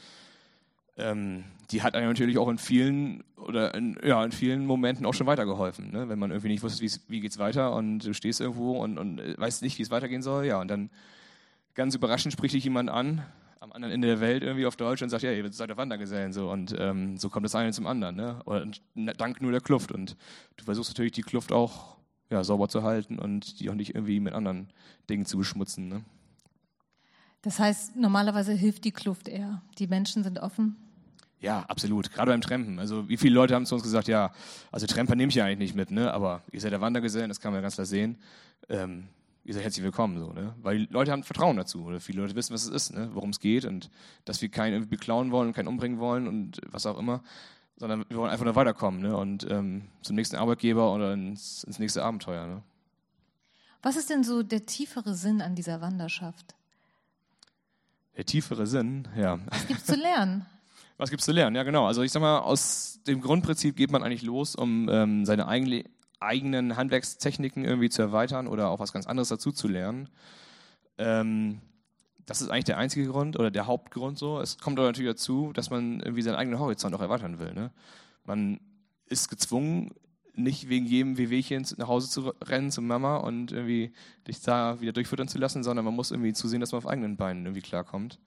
ähm, 0.96 1.44
die 1.70 1.82
hat 1.82 1.94
einem 1.94 2.08
natürlich 2.08 2.38
auch 2.38 2.48
in 2.48 2.58
vielen 2.58 3.24
oder 3.36 3.74
in, 3.74 3.98
ja, 4.02 4.24
in 4.24 4.32
vielen 4.32 4.64
Momenten 4.64 5.04
auch 5.06 5.14
schon 5.14 5.26
weitergeholfen. 5.26 5.90
Ne? 5.90 6.08
Wenn 6.08 6.18
man 6.18 6.30
irgendwie 6.30 6.48
nicht 6.48 6.62
wusste, 6.62 6.84
wie 7.08 7.20
geht's 7.20 7.38
weiter 7.38 7.74
und 7.74 8.00
du 8.00 8.14
stehst 8.14 8.40
irgendwo 8.40 8.82
und, 8.82 8.98
und 8.98 9.18
äh, 9.18 9.38
weißt 9.38 9.62
nicht, 9.62 9.78
wie 9.78 9.82
es 9.82 9.90
weitergehen 9.90 10.22
soll. 10.22 10.46
Ja, 10.46 10.60
und 10.60 10.68
dann 10.68 10.90
ganz 11.74 11.94
überraschend 11.94 12.32
spricht 12.32 12.54
dich 12.54 12.64
jemand 12.64 12.90
an, 12.90 13.24
am 13.64 13.72
anderen 13.72 13.94
Ende 13.94 14.08
der 14.08 14.20
Welt 14.20 14.42
irgendwie 14.42 14.66
auf 14.66 14.76
Deutsch 14.76 15.02
und 15.02 15.08
sagt, 15.08 15.22
ja, 15.22 15.32
ihr 15.32 15.50
seid 15.50 15.70
ja 15.70 15.76
Wandergesellen. 15.76 16.32
So. 16.32 16.50
Und 16.50 16.74
ähm, 16.78 17.16
so 17.16 17.30
kommt 17.30 17.44
das 17.44 17.54
eine 17.54 17.72
zum 17.72 17.86
anderen. 17.86 18.14
Ne? 18.14 18.42
Und 18.44 18.82
dank 18.94 19.40
nur 19.40 19.52
der 19.52 19.62
Kluft. 19.62 19.90
Und 19.90 20.16
du 20.56 20.64
versuchst 20.64 20.90
natürlich 20.90 21.12
die 21.12 21.22
Kluft 21.22 21.50
auch 21.50 21.96
ja, 22.30 22.44
sauber 22.44 22.68
zu 22.68 22.82
halten 22.82 23.18
und 23.18 23.60
die 23.60 23.70
auch 23.70 23.74
nicht 23.74 23.94
irgendwie 23.94 24.20
mit 24.20 24.34
anderen 24.34 24.68
Dingen 25.08 25.24
zu 25.24 25.38
beschmutzen. 25.38 25.88
Ne? 25.88 26.04
Das 27.40 27.58
heißt, 27.58 27.96
normalerweise 27.96 28.52
hilft 28.52 28.84
die 28.84 28.92
Kluft 28.92 29.28
eher. 29.28 29.62
Die 29.78 29.86
Menschen 29.86 30.22
sind 30.22 30.38
offen. 30.40 30.76
Ja, 31.40 31.60
absolut. 31.60 32.12
Gerade 32.12 32.32
beim 32.32 32.42
Trampen. 32.42 32.78
Also 32.78 33.08
wie 33.08 33.16
viele 33.16 33.34
Leute 33.34 33.54
haben 33.54 33.64
zu 33.64 33.74
uns 33.74 33.82
gesagt, 33.82 34.08
ja, 34.08 34.32
also 34.72 34.86
Tramper 34.86 35.14
nehme 35.14 35.30
ich 35.30 35.36
ja 35.36 35.44
eigentlich 35.46 35.58
nicht 35.58 35.74
mit, 35.74 35.90
ne? 35.90 36.12
Aber 36.12 36.42
ihr 36.52 36.60
seid 36.60 36.72
der 36.72 36.80
Wandergesellen, 36.80 37.28
das 37.28 37.40
kann 37.40 37.52
man 37.52 37.58
ja 37.58 37.62
ganz 37.62 37.74
klar 37.74 37.86
sehen. 37.86 38.18
Ähm, 38.68 39.08
ihr 39.44 39.54
seid 39.54 39.62
herzlich 39.62 39.84
willkommen, 39.84 40.18
so, 40.18 40.32
ne? 40.32 40.54
Weil 40.62 40.78
die 40.78 40.92
Leute 40.92 41.12
haben 41.12 41.22
Vertrauen 41.22 41.56
dazu. 41.56 41.84
Oder 41.84 42.00
viele 42.00 42.22
Leute 42.22 42.34
wissen, 42.34 42.54
was 42.54 42.64
es 42.64 42.70
ist, 42.70 42.94
ne? 42.94 43.10
Worum 43.12 43.30
es 43.30 43.40
geht 43.40 43.64
und 43.64 43.90
dass 44.24 44.40
wir 44.42 44.48
keinen 44.48 44.72
irgendwie 44.72 44.96
beklauen 44.96 45.30
wollen, 45.30 45.52
keinen 45.52 45.68
umbringen 45.68 45.98
wollen 45.98 46.26
und 46.26 46.60
was 46.70 46.86
auch 46.86 46.98
immer. 46.98 47.22
Sondern 47.76 48.04
wir 48.08 48.16
wollen 48.16 48.30
einfach 48.30 48.44
nur 48.44 48.56
weiterkommen, 48.56 49.00
ne? 49.02 49.16
Und 49.16 49.46
ähm, 49.50 49.88
zum 50.02 50.16
nächsten 50.16 50.36
Arbeitgeber 50.36 50.92
oder 50.94 51.12
ins, 51.12 51.64
ins 51.64 51.78
nächste 51.78 52.02
Abenteuer, 52.02 52.46
ne? 52.46 52.62
Was 53.82 53.96
ist 53.96 54.08
denn 54.08 54.24
so 54.24 54.42
der 54.42 54.64
tiefere 54.64 55.14
Sinn 55.14 55.42
an 55.42 55.54
dieser 55.54 55.82
Wanderschaft? 55.82 56.54
Der 58.16 58.24
tiefere 58.24 58.66
Sinn, 58.66 59.06
ja. 59.16 59.38
Was 59.46 59.66
gibt's 59.66 59.84
zu 59.84 59.96
lernen? 59.96 60.46
Was 60.96 61.10
gibt's 61.10 61.26
zu 61.26 61.32
lernen? 61.32 61.56
Ja, 61.56 61.64
genau. 61.64 61.86
Also 61.86 62.02
ich 62.02 62.12
sag 62.12 62.20
mal, 62.20 62.38
aus 62.38 63.00
dem 63.06 63.20
Grundprinzip 63.20 63.76
geht 63.76 63.90
man 63.90 64.02
eigentlich 64.02 64.22
los, 64.22 64.54
um 64.54 64.88
ähm, 64.88 65.26
seine 65.26 65.48
eigen, 65.48 65.84
eigenen 66.24 66.76
Handwerkstechniken 66.76 67.64
irgendwie 67.64 67.90
zu 67.90 68.02
erweitern 68.02 68.46
oder 68.46 68.70
auch 68.70 68.80
was 68.80 68.92
ganz 68.92 69.06
anderes 69.06 69.28
dazu 69.28 69.52
zu 69.52 69.68
lernen. 69.68 70.08
Ähm, 70.98 71.60
das 72.26 72.40
ist 72.40 72.48
eigentlich 72.48 72.64
der 72.64 72.78
einzige 72.78 73.06
Grund 73.06 73.38
oder 73.38 73.50
der 73.50 73.66
Hauptgrund 73.66 74.18
so. 74.18 74.40
Es 74.40 74.58
kommt 74.58 74.78
aber 74.78 74.88
natürlich 74.88 75.10
dazu, 75.10 75.52
dass 75.52 75.70
man 75.70 76.00
irgendwie 76.00 76.22
seinen 76.22 76.36
eigenen 76.36 76.58
Horizont 76.58 76.94
auch 76.94 77.00
erweitern 77.00 77.38
will. 77.38 77.52
Ne? 77.52 77.70
Man 78.24 78.60
ist 79.06 79.28
gezwungen, 79.28 79.92
nicht 80.36 80.68
wegen 80.68 80.86
jedem 80.86 81.16
Wehwehchen 81.16 81.66
nach 81.76 81.88
Hause 81.88 82.08
zu 82.10 82.32
rennen 82.42 82.70
zu 82.70 82.82
Mama 82.82 83.18
und 83.18 83.52
irgendwie 83.52 83.92
dich 84.26 84.40
da 84.40 84.80
wieder 84.80 84.92
durchfüttern 84.92 85.28
zu 85.28 85.38
lassen, 85.38 85.62
sondern 85.62 85.84
man 85.84 85.94
muss 85.94 86.10
irgendwie 86.10 86.32
zusehen, 86.32 86.60
dass 86.60 86.72
man 86.72 86.78
auf 86.78 86.88
eigenen 86.88 87.16
Beinen 87.16 87.44
irgendwie 87.44 87.62
klarkommt 87.62 88.18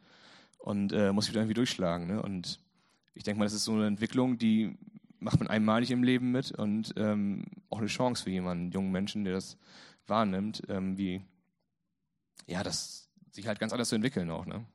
und 0.59 0.93
äh, 0.93 1.11
muss 1.11 1.25
sich 1.25 1.33
da 1.33 1.41
irgendwie 1.41 1.55
durchschlagen. 1.55 2.07
Ne? 2.07 2.21
Und 2.21 2.59
ich 3.13 3.23
denke 3.23 3.39
mal, 3.39 3.45
das 3.45 3.53
ist 3.53 3.65
so 3.65 3.73
eine 3.73 3.87
Entwicklung, 3.87 4.37
die 4.37 4.77
macht 5.19 5.39
man 5.39 5.47
einmalig 5.47 5.91
im 5.91 6.03
Leben 6.03 6.31
mit 6.31 6.51
und 6.51 6.93
ähm, 6.97 7.45
auch 7.69 7.79
eine 7.79 7.87
Chance 7.87 8.23
für 8.23 8.29
jemanden, 8.29 8.65
einen 8.65 8.71
jungen 8.71 8.91
Menschen, 8.91 9.23
der 9.23 9.33
das 9.33 9.57
wahrnimmt, 10.05 10.63
ähm, 10.69 10.97
wie, 10.97 11.21
ja, 12.45 12.63
das 12.63 13.09
sich 13.31 13.47
halt 13.47 13.59
ganz 13.59 13.71
anders 13.73 13.89
zu 13.89 13.95
entwickeln 13.95 14.29
auch, 14.29 14.45
ne? 14.45 14.65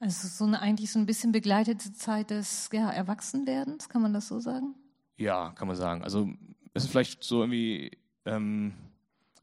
Also 0.00 0.26
so 0.26 0.44
eine 0.44 0.60
eigentlich 0.60 0.90
so 0.90 0.98
ein 0.98 1.06
bisschen 1.06 1.30
begleitete 1.30 1.92
Zeit 1.92 2.30
des 2.30 2.68
ja, 2.72 2.90
Erwachsenwerdens, 2.90 3.88
kann 3.88 4.02
man 4.02 4.12
das 4.12 4.26
so 4.26 4.40
sagen? 4.40 4.74
Ja, 5.16 5.50
kann 5.50 5.68
man 5.68 5.76
sagen. 5.76 6.02
Also 6.02 6.28
es 6.74 6.84
ist 6.84 6.90
vielleicht 6.90 7.22
so 7.22 7.42
irgendwie, 7.42 7.92
ähm, 8.24 8.72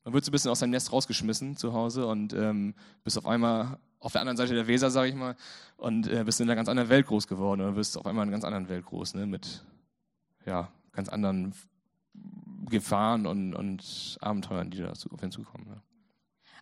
man 0.03 0.13
wird 0.13 0.25
so 0.25 0.29
ein 0.29 0.33
bisschen 0.33 0.51
aus 0.51 0.59
seinem 0.59 0.71
Nest 0.71 0.91
rausgeschmissen 0.91 1.55
zu 1.55 1.71
Hause 1.71 2.07
und 2.07 2.33
ähm, 2.33 2.73
bist 3.05 3.17
auf 3.17 3.25
einmal 3.25 3.79
auf 4.01 4.11
der 4.11 4.21
anderen 4.21 4.37
Seite 4.37 4.53
der 4.53 4.67
Weser, 4.67 4.91
sag 4.91 5.07
ich 5.07 5.15
mal, 5.15 5.35
und 5.77 6.07
äh, 6.07 6.23
bist 6.25 6.39
in 6.41 6.47
einer 6.47 6.55
ganz 6.55 6.67
anderen 6.67 6.89
Welt 6.89 7.07
groß 7.07 7.27
geworden 7.27 7.61
oder 7.61 7.75
wirst 7.75 7.97
auf 7.97 8.05
einmal 8.05 8.23
in 8.23 8.29
einer 8.29 8.35
ganz 8.35 8.43
anderen 8.43 8.69
Welt 8.69 8.85
groß, 8.85 9.15
ne? 9.15 9.25
mit 9.25 9.63
ja, 10.49 10.67
ganz 10.91 11.09
anderen 11.09 11.53
Gefahren 12.69 13.25
und, 13.25 13.53
und 13.53 14.17
Abenteuern, 14.21 14.69
die 14.69 14.79
dazu 14.79 15.09
auf 15.11 15.23
ihn 15.23 15.31
zukommen. 15.31 15.65
Ne? 15.67 15.81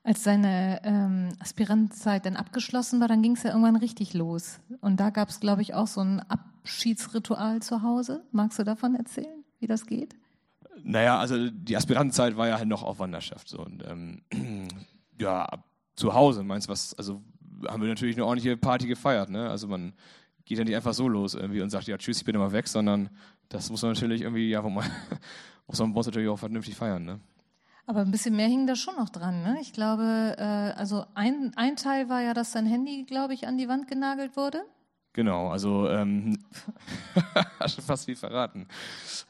Als 0.03 0.23
seine 0.23 0.81
ähm, 0.83 1.29
Aspirantenzeit 1.39 2.25
dann 2.25 2.35
abgeschlossen 2.35 2.99
war, 2.99 3.07
dann 3.07 3.21
ging 3.21 3.33
es 3.33 3.43
ja 3.43 3.49
irgendwann 3.49 3.75
richtig 3.75 4.13
los. 4.13 4.59
Und 4.81 4.99
da 4.99 5.09
gab 5.09 5.29
es, 5.29 5.39
glaube 5.39 5.61
ich, 5.61 5.73
auch 5.73 5.87
so 5.87 6.01
ein 6.01 6.19
Abschiedsritual 6.19 7.61
zu 7.61 7.81
Hause. 7.81 8.23
Magst 8.31 8.59
du 8.59 8.63
davon 8.63 8.95
erzählen, 8.95 9.43
wie 9.59 9.67
das 9.67 9.85
geht? 9.85 10.15
Naja, 10.83 11.17
also 11.19 11.49
die 11.49 11.75
Aspirantenzeit 11.75 12.37
war 12.37 12.47
ja 12.47 12.57
halt 12.57 12.67
noch 12.67 12.83
auf 12.83 12.99
Wanderschaft. 12.99 13.49
So. 13.49 13.59
Und, 13.59 13.83
ähm, 13.87 14.21
ja, 15.19 15.47
zu 15.95 16.13
Hause, 16.13 16.43
meinst 16.43 16.67
du 16.67 16.71
was? 16.71 16.93
Also 16.93 17.21
haben 17.67 17.81
wir 17.81 17.89
natürlich 17.89 18.15
eine 18.15 18.25
ordentliche 18.25 18.55
Party 18.55 18.87
gefeiert. 18.87 19.29
Ne? 19.29 19.49
Also 19.49 19.67
man 19.67 19.93
geht 20.47 20.57
ja 20.57 20.63
nicht 20.63 20.75
einfach 20.75 20.93
so 20.93 21.07
los 21.07 21.35
irgendwie 21.35 21.61
und 21.61 21.69
sagt, 21.69 21.87
ja, 21.87 21.97
tschüss, 21.97 22.19
ich 22.19 22.25
bin 22.25 22.35
immer 22.35 22.51
weg, 22.51 22.67
sondern 22.67 23.09
das 23.49 23.69
muss 23.69 23.81
man 23.81 23.93
natürlich 23.93 24.21
irgendwie, 24.21 24.49
ja, 24.49 24.63
wo 24.63 24.69
man, 24.69 24.89
muss 25.67 25.79
man 25.79 25.91
natürlich 25.91 26.29
auch 26.29 26.39
vernünftig 26.39 26.75
feiern. 26.75 27.05
Ne? 27.05 27.19
Aber 27.85 28.01
ein 28.01 28.11
bisschen 28.11 28.35
mehr 28.35 28.47
hing 28.47 28.67
da 28.67 28.75
schon 28.75 28.95
noch 28.95 29.09
dran. 29.09 29.43
Ne? 29.43 29.57
Ich 29.61 29.73
glaube, 29.73 30.35
äh, 30.37 30.43
also 30.77 31.05
ein, 31.15 31.53
ein 31.55 31.75
Teil 31.75 32.09
war 32.09 32.21
ja, 32.21 32.33
dass 32.33 32.51
sein 32.51 32.65
Handy, 32.65 33.05
glaube 33.05 33.33
ich, 33.33 33.47
an 33.47 33.57
die 33.57 33.67
Wand 33.67 33.87
genagelt 33.87 34.35
wurde. 34.35 34.61
Genau, 35.13 35.49
also 35.49 35.89
ähm, 35.89 36.37
schon 37.65 37.83
fast 37.83 38.07
wie 38.07 38.15
verraten. 38.15 38.67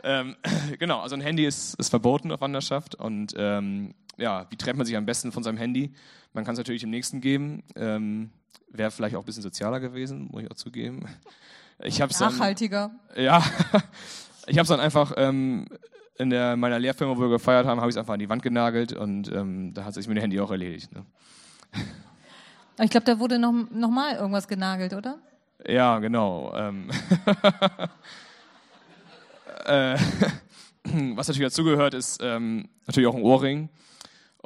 Ähm, 0.03 0.36
genau, 0.79 1.00
also 1.00 1.15
ein 1.15 1.21
Handy 1.21 1.45
ist, 1.45 1.75
ist 1.75 1.89
verboten 1.89 2.31
auf 2.31 2.41
Wanderschaft 2.41 2.95
und 2.95 3.33
ähm, 3.38 3.93
ja, 4.17 4.45
wie 4.50 4.55
trennt 4.55 4.77
man 4.77 4.86
sich 4.86 4.95
am 4.95 5.05
besten 5.05 5.31
von 5.31 5.43
seinem 5.43 5.57
Handy? 5.57 5.93
Man 6.33 6.43
kann 6.43 6.53
es 6.53 6.59
natürlich 6.59 6.81
dem 6.81 6.89
Nächsten 6.89 7.21
geben. 7.21 7.63
Ähm, 7.75 8.31
Wäre 8.69 8.91
vielleicht 8.91 9.15
auch 9.15 9.21
ein 9.21 9.25
bisschen 9.25 9.43
sozialer 9.43 9.79
gewesen, 9.79 10.27
muss 10.31 10.43
ich 10.43 10.51
auch 10.51 10.55
zugeben. 10.55 11.05
Ich 11.79 12.00
Nachhaltiger. 12.00 12.91
Dann, 13.13 13.24
ja, 13.24 13.43
ich 14.47 14.57
habe 14.57 14.63
es 14.63 14.67
dann 14.67 14.79
einfach 14.79 15.13
ähm, 15.15 15.67
in 16.17 16.29
der, 16.29 16.57
meiner 16.57 16.79
Lehrfirma, 16.79 17.15
wo 17.15 17.21
wir 17.21 17.29
gefeiert 17.29 17.65
haben, 17.65 17.79
habe 17.79 17.89
ich 17.89 17.95
es 17.95 17.97
einfach 17.97 18.15
an 18.15 18.19
die 18.19 18.29
Wand 18.29 18.41
genagelt 18.41 18.93
und 18.93 19.31
ähm, 19.31 19.74
da 19.74 19.86
hat 19.86 19.93
sich 19.93 20.07
mit 20.07 20.17
dem 20.17 20.21
Handy 20.21 20.39
auch 20.39 20.51
erledigt. 20.51 20.91
Ne? 20.91 21.05
Ich 22.79 22.89
glaube, 22.89 23.05
da 23.05 23.19
wurde 23.19 23.39
noch, 23.39 23.53
noch 23.71 23.89
mal 23.89 24.15
irgendwas 24.15 24.47
genagelt, 24.47 24.93
oder? 24.93 25.17
Ja, 25.67 26.00
genau. 26.00 26.53
Ähm 26.55 26.89
äh, 29.65 29.97
was 31.15 31.27
natürlich 31.27 31.51
dazugehört, 31.51 31.93
ist 31.93 32.19
ähm, 32.21 32.69
natürlich 32.86 33.07
auch 33.07 33.15
ein 33.15 33.24
Ohrring. 33.24 33.69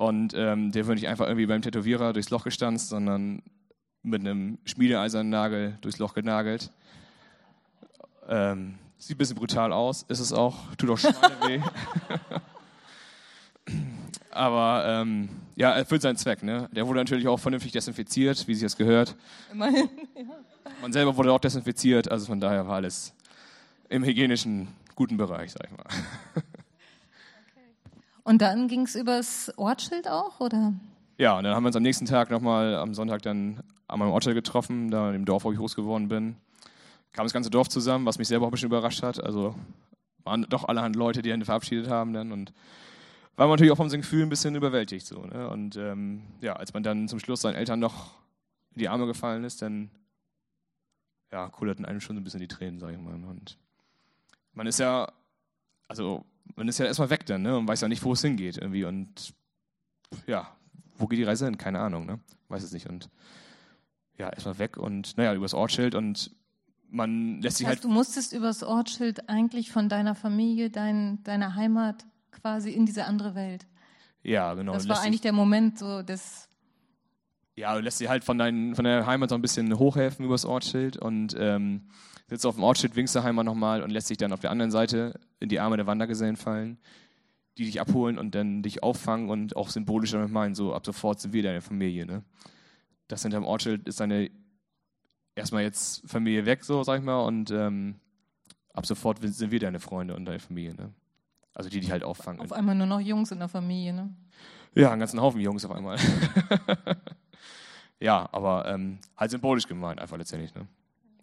Und 0.02 0.34
ähm, 0.36 0.72
der 0.72 0.88
wird 0.88 0.98
nicht 0.98 1.08
einfach 1.08 1.28
irgendwie 1.28 1.46
beim 1.46 1.62
Tätowierer 1.62 2.12
durchs 2.12 2.32
Loch 2.32 2.44
gestanzt, 2.44 2.90
sondern 2.90 3.44
mit 4.02 4.22
einem 4.22 4.58
Schmiedeeisernagel 4.66 5.78
durchs 5.82 6.00
Loch 6.00 6.16
genagelt. 6.16 6.72
Ähm, 8.28 8.80
Sieht 8.98 9.16
ein 9.16 9.20
bisschen 9.20 9.36
brutal 9.36 9.72
aus, 9.72 10.02
ist 10.08 10.20
es 10.20 10.34
auch, 10.34 10.76
tut 10.76 10.90
auch 10.90 10.98
Schweine 10.98 11.36
weh. 11.46 11.62
Aber 14.32 14.86
ähm, 14.88 15.30
ja, 15.56 15.70
erfüllt 15.70 16.02
seinen 16.02 16.18
Zweck. 16.18 16.42
Ne? 16.42 16.68
Der 16.72 16.88
wurde 16.88 16.98
natürlich 16.98 17.28
auch 17.28 17.40
vernünftig 17.40 17.72
desinfiziert, 17.72 18.48
wie 18.48 18.56
sich 18.56 18.64
das 18.64 18.78
gehört. 18.78 19.16
Immerhin, 19.52 19.88
ja. 20.16 20.24
Man 20.82 20.94
selber 20.94 21.16
wurde 21.16 21.32
auch 21.32 21.40
desinfiziert, 21.40 22.10
also 22.10 22.26
von 22.26 22.40
daher 22.40 22.68
war 22.68 22.78
alles 22.78 23.14
im 23.88 24.04
hygienischen 24.04 24.70
guten 24.96 25.18
Bereich, 25.18 25.52
sag 25.52 25.66
ich 25.66 25.78
mal. 25.78 25.86
Und 28.32 28.42
dann 28.42 28.68
ging 28.68 28.82
es 28.82 28.96
übers 28.96 29.54
Ortsschild 29.58 30.08
auch, 30.08 30.40
oder? 30.40 30.74
Ja, 31.18 31.38
und 31.38 31.44
dann 31.44 31.54
haben 31.54 31.64
wir 31.64 31.68
uns 31.68 31.76
am 31.76 31.84
nächsten 31.84 32.06
Tag 32.06 32.32
nochmal 32.32 32.76
am 32.76 32.96
Sonntag 32.96 33.22
dann 33.22 33.62
an 33.88 34.00
meinem 34.00 34.12
Ortsschild 34.12 34.36
getroffen, 34.36 34.90
da 34.90 35.14
im 35.14 35.26
Dorf, 35.26 35.44
wo 35.44 35.52
ich 35.52 35.60
groß 35.60 35.76
geworden 35.76 36.08
bin 36.08 36.38
kam 37.14 37.26
das 37.26 37.34
ganze 37.34 37.50
Dorf 37.50 37.70
zusammen, 37.70 38.06
was 38.06 38.18
mich 38.18 38.28
selber 38.28 38.46
auch 38.46 38.50
ein 38.50 38.52
bisschen 38.52 38.70
überrascht 38.70 39.04
hat. 39.04 39.22
Also 39.24 39.56
waren 40.24 40.44
doch 40.50 40.66
allerhand 40.66 40.96
Leute, 40.96 41.22
die 41.22 41.32
einen 41.34 41.46
verabschiedet 41.46 41.90
haben 41.90 42.14
dann 42.14 42.32
und 42.32 42.54
war 43.36 43.48
man 43.48 43.56
natürlich 43.56 43.72
auch 43.72 43.78
vom 43.78 43.90
Gefühl 43.90 44.24
ein 44.24 44.30
bisschen 44.30 44.56
überwältigt 44.56 45.06
so. 45.06 45.26
Ne? 45.26 45.50
Und 45.50 45.76
ähm, 45.78 46.24
ja, 46.42 46.54
als 46.54 46.74
man 46.74 46.84
dann 46.84 47.08
zum 47.08 47.20
Schluss 47.20 47.42
seinen 47.42 47.56
Eltern 47.56 47.80
noch 47.80 48.16
in 48.76 48.80
die 48.80 48.90
Arme 48.90 49.08
gefallen 49.08 49.44
ist, 49.44 49.62
dann 49.62 49.90
ja, 51.32 51.50
kullerten 51.50 51.86
einem 51.86 52.02
schon 52.02 52.16
so 52.16 52.22
ein 52.22 52.24
bisschen 52.24 52.42
die 52.42 52.48
Tränen, 52.48 52.80
sag 52.80 52.92
ich 52.92 53.00
mal. 53.00 53.14
Und 53.14 53.58
man 54.54 54.68
ist 54.68 54.80
ja, 54.80 55.12
also 55.88 56.26
man 56.56 56.68
ist 56.68 56.80
ja 56.80 56.86
erstmal 56.86 57.10
weg 57.10 57.26
dann, 57.26 57.42
ne? 57.42 57.58
Und 57.58 57.68
weiß 57.68 57.82
ja 57.82 57.88
nicht, 57.88 58.04
wo 58.04 58.14
es 58.14 58.22
hingeht 58.22 58.58
irgendwie. 58.58 58.84
Und 58.86 59.34
ja, 60.28 60.56
wo 60.98 61.08
geht 61.08 61.20
die 61.20 61.24
Reise 61.24 61.46
hin? 61.46 61.58
Keine 61.58 61.80
Ahnung, 61.80 62.06
ne? 62.06 62.20
Weiß 62.50 62.64
es 62.64 62.72
nicht. 62.72 62.88
Und 62.88 63.10
ja, 64.18 64.30
erstmal 64.30 64.60
weg 64.60 64.78
und 64.78 65.18
naja, 65.18 65.34
übers 65.34 65.54
Ortsschild 65.54 65.96
und 65.96 66.32
man 66.90 67.42
lässt 67.42 67.58
sich 67.58 67.66
das 67.66 67.72
heißt, 67.72 67.84
halt. 67.84 67.92
Du 67.92 67.94
musstest 67.94 68.34
übers 68.34 68.64
Ortsschild 68.64 69.30
eigentlich 69.30 69.72
von 69.72 69.90
deiner 69.90 70.14
Familie, 70.14 70.70
dein, 70.70 71.24
deiner 71.24 71.56
Heimat 71.56 72.06
quasi 72.32 72.72
in 72.72 72.86
diese 72.86 73.06
andere 73.06 73.34
Welt. 73.34 73.66
Ja, 74.24 74.54
genau. 74.54 74.74
Das 74.74 74.88
war 74.88 75.02
eigentlich 75.02 75.22
der 75.22 75.34
Moment 75.34 75.80
so 75.80 76.04
des. 76.04 76.48
Ja, 77.56 77.76
du 77.76 77.82
lässt 77.82 77.98
sie 77.98 78.10
halt 78.10 78.24
von, 78.24 78.38
dein, 78.38 78.76
von 78.76 78.86
deiner 78.86 79.06
Heimat 79.06 79.30
so 79.30 79.36
ein 79.36 79.42
bisschen 79.42 79.78
hochhelfen 79.78 80.26
übers 80.26 80.46
Ortsschild 80.46 80.98
und 80.98 81.36
ähm, 81.38 81.90
sitzt 82.32 82.46
auf 82.46 82.56
dem 82.56 82.64
Ortsschild, 82.64 82.96
Heimat 82.96 83.46
nochmal 83.46 83.84
und 83.84 83.90
lässt 83.90 84.08
sich 84.08 84.18
dann 84.18 84.32
auf 84.32 84.40
der 84.40 84.52
anderen 84.52 84.72
Seite 84.72 85.20
in 85.42 85.50
die 85.50 85.60
Arme 85.60 85.76
der 85.76 85.86
Wandergesellen 85.86 86.38
fallen, 86.38 86.78
die 87.58 87.66
dich 87.66 87.82
abholen 87.82 88.18
und 88.18 88.34
dann 88.36 88.64
dich 88.64 88.84
auffangen 88.84 89.30
und 89.30 89.58
auch 89.58 89.70
symbolisch 89.70 90.12
damit 90.12 90.32
meinen, 90.32 90.56
so 90.56 90.74
ab 90.74 90.86
sofort 90.86 91.20
sind 91.20 91.34
wir 91.34 91.44
deine 91.44 91.60
Familie. 91.60 92.06
Ne? 92.06 92.24
Das 93.10 93.24
hinterm 93.24 93.44
Ortsschild 93.44 93.86
ist 93.86 94.00
deine 94.00 94.32
erstmal 95.36 95.64
jetzt 95.64 96.10
Familie 96.10 96.46
weg, 96.46 96.64
so 96.64 96.84
sag 96.84 97.00
ich 97.00 97.06
mal, 97.06 97.20
und 97.20 97.52
ähm, 97.52 97.96
ab 98.74 98.86
sofort 98.86 99.20
sind 99.22 99.52
wir 99.52 99.60
deine 99.60 99.82
Freunde 99.82 100.16
und 100.16 100.24
deine 100.24 100.40
Familie, 100.40 100.74
ne? 100.74 100.94
Also 101.54 101.70
die 101.70 101.82
dich 101.82 101.92
halt 101.92 102.06
auffangen. 102.06 102.40
Auf 102.40 102.54
einmal 102.54 102.76
nur 102.76 102.88
noch 102.88 103.02
Jungs 103.02 103.32
in 103.32 103.40
der 103.40 103.50
Familie, 103.50 103.92
ne? 103.92 104.16
Ja, 104.74 104.92
einen 104.92 105.02
ganzen 105.02 105.20
Haufen 105.20 105.42
Jungs 105.42 105.66
auf 105.66 105.72
einmal. 105.72 105.98
ja, 108.00 108.30
aber 108.32 108.68
ähm, 108.68 109.00
halt 109.18 109.32
symbolisch 109.32 109.68
gemeint, 109.68 110.00
einfach 110.00 110.18
letztendlich, 110.18 110.56
ne? 110.56 110.66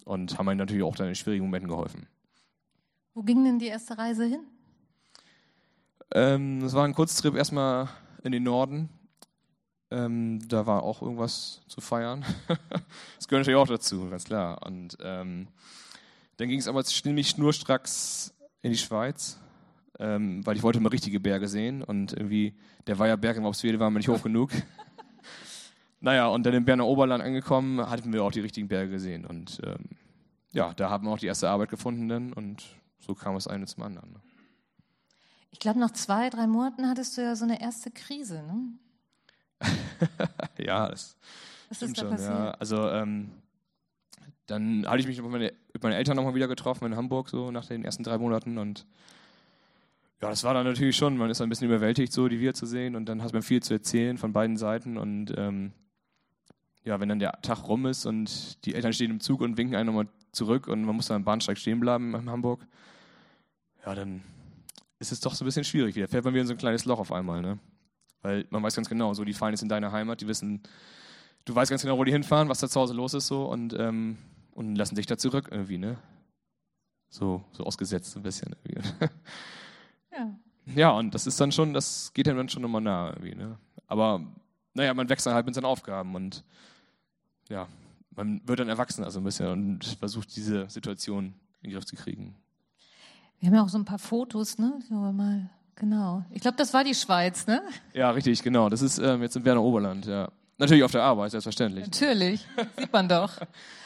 Und 0.09 0.39
haben 0.39 0.47
mir 0.47 0.55
natürlich 0.55 0.83
auch 0.83 0.97
dann 0.97 1.09
in 1.09 1.15
schwierigen 1.15 1.45
Momenten 1.45 1.69
geholfen. 1.69 2.07
Wo 3.13 3.23
ging 3.23 3.45
denn 3.45 3.59
die 3.59 3.67
erste 3.67 3.99
Reise 3.99 4.25
hin? 4.25 4.41
Ähm, 6.15 6.61
das 6.61 6.73
war 6.73 6.85
ein 6.85 6.95
Kurztrip 6.95 7.35
erstmal 7.35 7.91
in 8.23 8.33
den 8.33 8.43
Norden, 8.43 8.89
ähm, 9.91 10.41
da 10.49 10.67
war 10.67 10.83
auch 10.83 11.03
irgendwas 11.03 11.61
zu 11.67 11.83
feiern. 11.83 12.25
das 13.17 13.29
gehört 13.29 13.43
natürlich 13.43 13.59
auch 13.59 13.69
dazu, 13.69 14.09
ganz 14.09 14.25
klar. 14.25 14.67
Und 14.67 14.97
ähm, 15.03 15.49
dann 16.39 16.49
ging 16.49 16.59
es 16.59 16.69
aber 16.69 16.85
ziemlich 16.85 17.29
schnurstracks 17.29 18.35
in 18.63 18.73
die 18.73 18.79
Schweiz, 18.79 19.39
ähm, 19.99 20.45
weil 20.47 20.57
ich 20.57 20.63
wollte 20.63 20.81
mal 20.81 20.89
richtige 20.89 21.21
Berge 21.21 21.49
sehen 21.49 21.83
und 21.83 22.15
irgendwie 22.15 22.55
der 22.87 22.99
Weiherberg 22.99 23.37
in 23.37 23.45
Wobswede 23.45 23.79
war 23.79 23.91
mir 23.91 23.99
nicht 23.99 24.09
hoch 24.09 24.23
genug. 24.23 24.53
naja, 26.01 26.29
und 26.29 26.47
dann 26.47 26.55
im 26.55 26.65
Berner 26.65 26.87
Oberland 26.87 27.23
angekommen, 27.23 27.81
hatten 27.91 28.13
wir 28.13 28.25
auch 28.25 28.33
die 28.33 28.41
richtigen 28.41 28.69
Berge 28.69 28.91
gesehen. 28.91 29.27
Und 29.27 29.61
ähm, 29.65 29.98
ja, 30.59 30.75
da 30.75 30.91
haben 30.91 31.07
wir 31.07 31.13
auch 31.13 31.19
die 31.19 31.27
erste 31.27 31.49
Arbeit 31.49 31.71
gefunden 31.71 32.09
dann 32.09 32.33
und 32.33 32.65
so 32.99 33.15
kam 33.15 33.37
es 33.37 33.47
eine 33.47 33.67
zum 33.67 33.85
anderen. 33.85 34.11
Ne? 34.11 34.21
Ich 35.53 35.61
glaube, 35.61 35.79
nach 35.79 35.93
zwei, 35.93 36.31
drei 36.31 36.49
Monaten 36.49 36.89
hattest 36.89 37.17
du 37.17 37.23
ja 37.23 37.37
so 37.37 37.45
eine 37.45 37.61
erste 37.61 37.93
Krise, 37.93 38.43
ne? 38.43 38.73
ja, 40.59 40.89
das 40.89 41.17
Was 41.69 41.77
stimmt 41.77 41.99
schon. 41.99 42.19
Ja. 42.19 42.51
Also 42.53 42.91
ähm, 42.91 43.31
dann 44.47 44.85
hatte 44.87 44.99
ich 44.99 45.07
mich 45.07 45.23
mit, 45.23 45.31
meine, 45.31 45.53
mit 45.73 45.83
meinen 45.83 45.93
Eltern 45.93 46.17
nochmal 46.17 46.35
wieder 46.35 46.49
getroffen 46.49 46.87
in 46.87 46.97
Hamburg, 46.97 47.29
so 47.29 47.53
nach 47.53 47.67
den 47.67 47.85
ersten 47.85 48.03
drei 48.03 48.19
Monaten 48.19 48.59
und 48.59 48.85
ja, 50.21 50.31
das 50.31 50.43
war 50.43 50.55
dann 50.55 50.67
natürlich 50.67 50.97
schon, 50.97 51.17
man 51.17 51.31
ist 51.31 51.41
ein 51.41 51.49
bisschen 51.49 51.69
überwältigt, 51.69 52.13
so 52.13 52.27
die 52.27 52.41
wir 52.41 52.53
zu 52.53 52.67
sehen 52.67 52.97
und 52.97 53.09
dann 53.09 53.23
hat 53.23 53.33
man 53.33 53.43
viel 53.43 53.63
zu 53.63 53.75
erzählen 53.75 54.19
von 54.19 54.33
beiden 54.33 54.57
Seiten 54.57 54.99
und 54.99 55.33
ähm, 55.37 55.73
ja, 56.89 57.01
wenn 57.01 57.09
dann 57.09 57.19
der 57.19 57.41
Tag 57.43 57.69
rum 57.69 57.87
ist 57.87 58.07
und 58.07 58.65
die 58.65 58.75
Eltern 58.75 58.93
stehen 58.93 59.11
im 59.11 59.21
Zug 59.21 59.41
und 59.41 59.57
winken 59.57 59.77
einen 59.77 59.87
nochmal 59.87 60.09
zurück 60.33 60.69
und 60.69 60.85
man 60.85 60.97
muss 60.97 61.07
dann 61.07 61.17
am 61.17 61.25
Bahnsteig 61.25 61.59
stehen 61.59 61.81
bleiben 61.81 62.15
in 62.15 62.31
Hamburg, 62.31 62.67
ja, 63.85 63.95
dann 63.95 64.23
ist 64.99 65.13
es 65.13 65.21
doch 65.21 65.35
so 65.35 65.45
ein 65.45 65.47
bisschen 65.47 65.65
schwierig 65.65 65.95
wieder. 65.95 66.09
Fährt 66.09 66.25
man 66.25 66.35
wieder 66.35 66.43
in 66.43 66.49
so 66.49 66.55
ein 66.55 66.59
kleines 66.59 66.85
Loch 66.85 66.99
auf 66.99 67.13
einmal, 67.13 67.41
ne? 67.41 67.59
Weil 68.23 68.47
man 68.51 68.63
weiß 68.63 68.75
ganz 68.75 68.89
genau, 68.89 69.15
so 69.15 69.25
die 69.25 69.33
fallen 69.33 69.53
jetzt 69.53 69.63
in 69.63 69.69
deine 69.69 69.93
Heimat, 69.93 70.21
die 70.21 70.27
wissen, 70.27 70.63
du 71.45 71.55
weißt 71.55 71.71
ganz 71.71 71.83
genau, 71.83 71.99
wo 71.99 72.05
die 72.05 72.11
hinfahren, 72.13 72.49
was 72.49 72.59
da 72.59 72.69
zu 72.69 72.81
Hause 72.81 72.95
los 72.95 73.15
ist 73.15 73.29
so 73.29 73.45
und, 73.45 73.75
ähm, 73.79 74.19
und 74.53 74.75
lassen 74.75 74.97
dich 74.97 75.07
da 75.07 75.17
zurück 75.17 75.49
irgendwie, 75.53 75.79
ne? 75.79 75.99
so, 77.11 77.45
so 77.53 77.65
ausgesetzt 77.65 78.17
ein 78.17 78.23
bisschen. 78.23 78.55
Ja. 80.11 80.35
Ja, 80.75 80.91
und 80.91 81.15
das 81.15 81.27
ist 81.29 81.41
dann 81.41 81.53
schon, 81.53 81.75
das 81.75 82.13
geht 82.13 82.27
einem 82.27 82.39
dann 82.39 82.49
schon 82.49 82.65
immer 82.65 82.81
nah 82.81 83.11
irgendwie. 83.11 83.37
Ne? 83.37 83.57
Aber 83.87 84.21
naja, 84.75 84.93
man 84.93 85.09
wächst 85.09 85.27
dann 85.27 85.35
halt 85.35 85.47
mit 85.47 85.55
seinen 85.55 85.67
Aufgaben 85.67 86.15
und 86.17 86.45
ja, 87.49 87.67
man 88.15 88.41
wird 88.47 88.61
dann 88.61 88.69
erwachsen 88.69 89.05
also 89.05 89.21
ein 89.21 89.25
bisschen 89.25 89.49
und 89.49 89.85
versucht 89.85 90.35
diese 90.37 90.69
Situation 90.69 91.35
in 91.63 91.71
den 91.71 91.73
Griff 91.73 91.87
zu 91.87 91.97
kriegen. 91.97 92.35
Wir 93.41 93.49
haben 93.49 93.55
ja 93.55 93.63
auch 93.63 93.69
so 93.69 93.79
ein 93.79 93.85
paar 93.85 93.99
Fotos, 93.99 94.59
ne? 94.59 94.81
Wir 94.89 94.97
mal. 95.13 95.51
Genau. 95.77 96.25
Ich 96.33 96.43
glaube, 96.43 96.57
das 96.57 96.75
war 96.75 96.83
die 96.83 96.95
Schweiz, 96.95 97.47
ne? 97.47 97.63
Ja, 97.95 98.11
richtig, 98.11 98.43
genau. 98.43 98.69
Das 98.69 98.83
ist 98.83 98.99
ähm, 98.99 99.23
jetzt 99.23 99.37
im 99.37 99.45
Werner 99.45 99.63
Oberland, 99.63 100.07
ja. 100.07 100.29
Natürlich 100.59 100.83
auf 100.83 100.91
der 100.91 101.05
Arbeit, 101.05 101.31
selbstverständlich. 101.31 101.85
Natürlich. 101.85 102.45
Sieht 102.77 102.93
man 102.93 103.09
doch. 103.09 103.35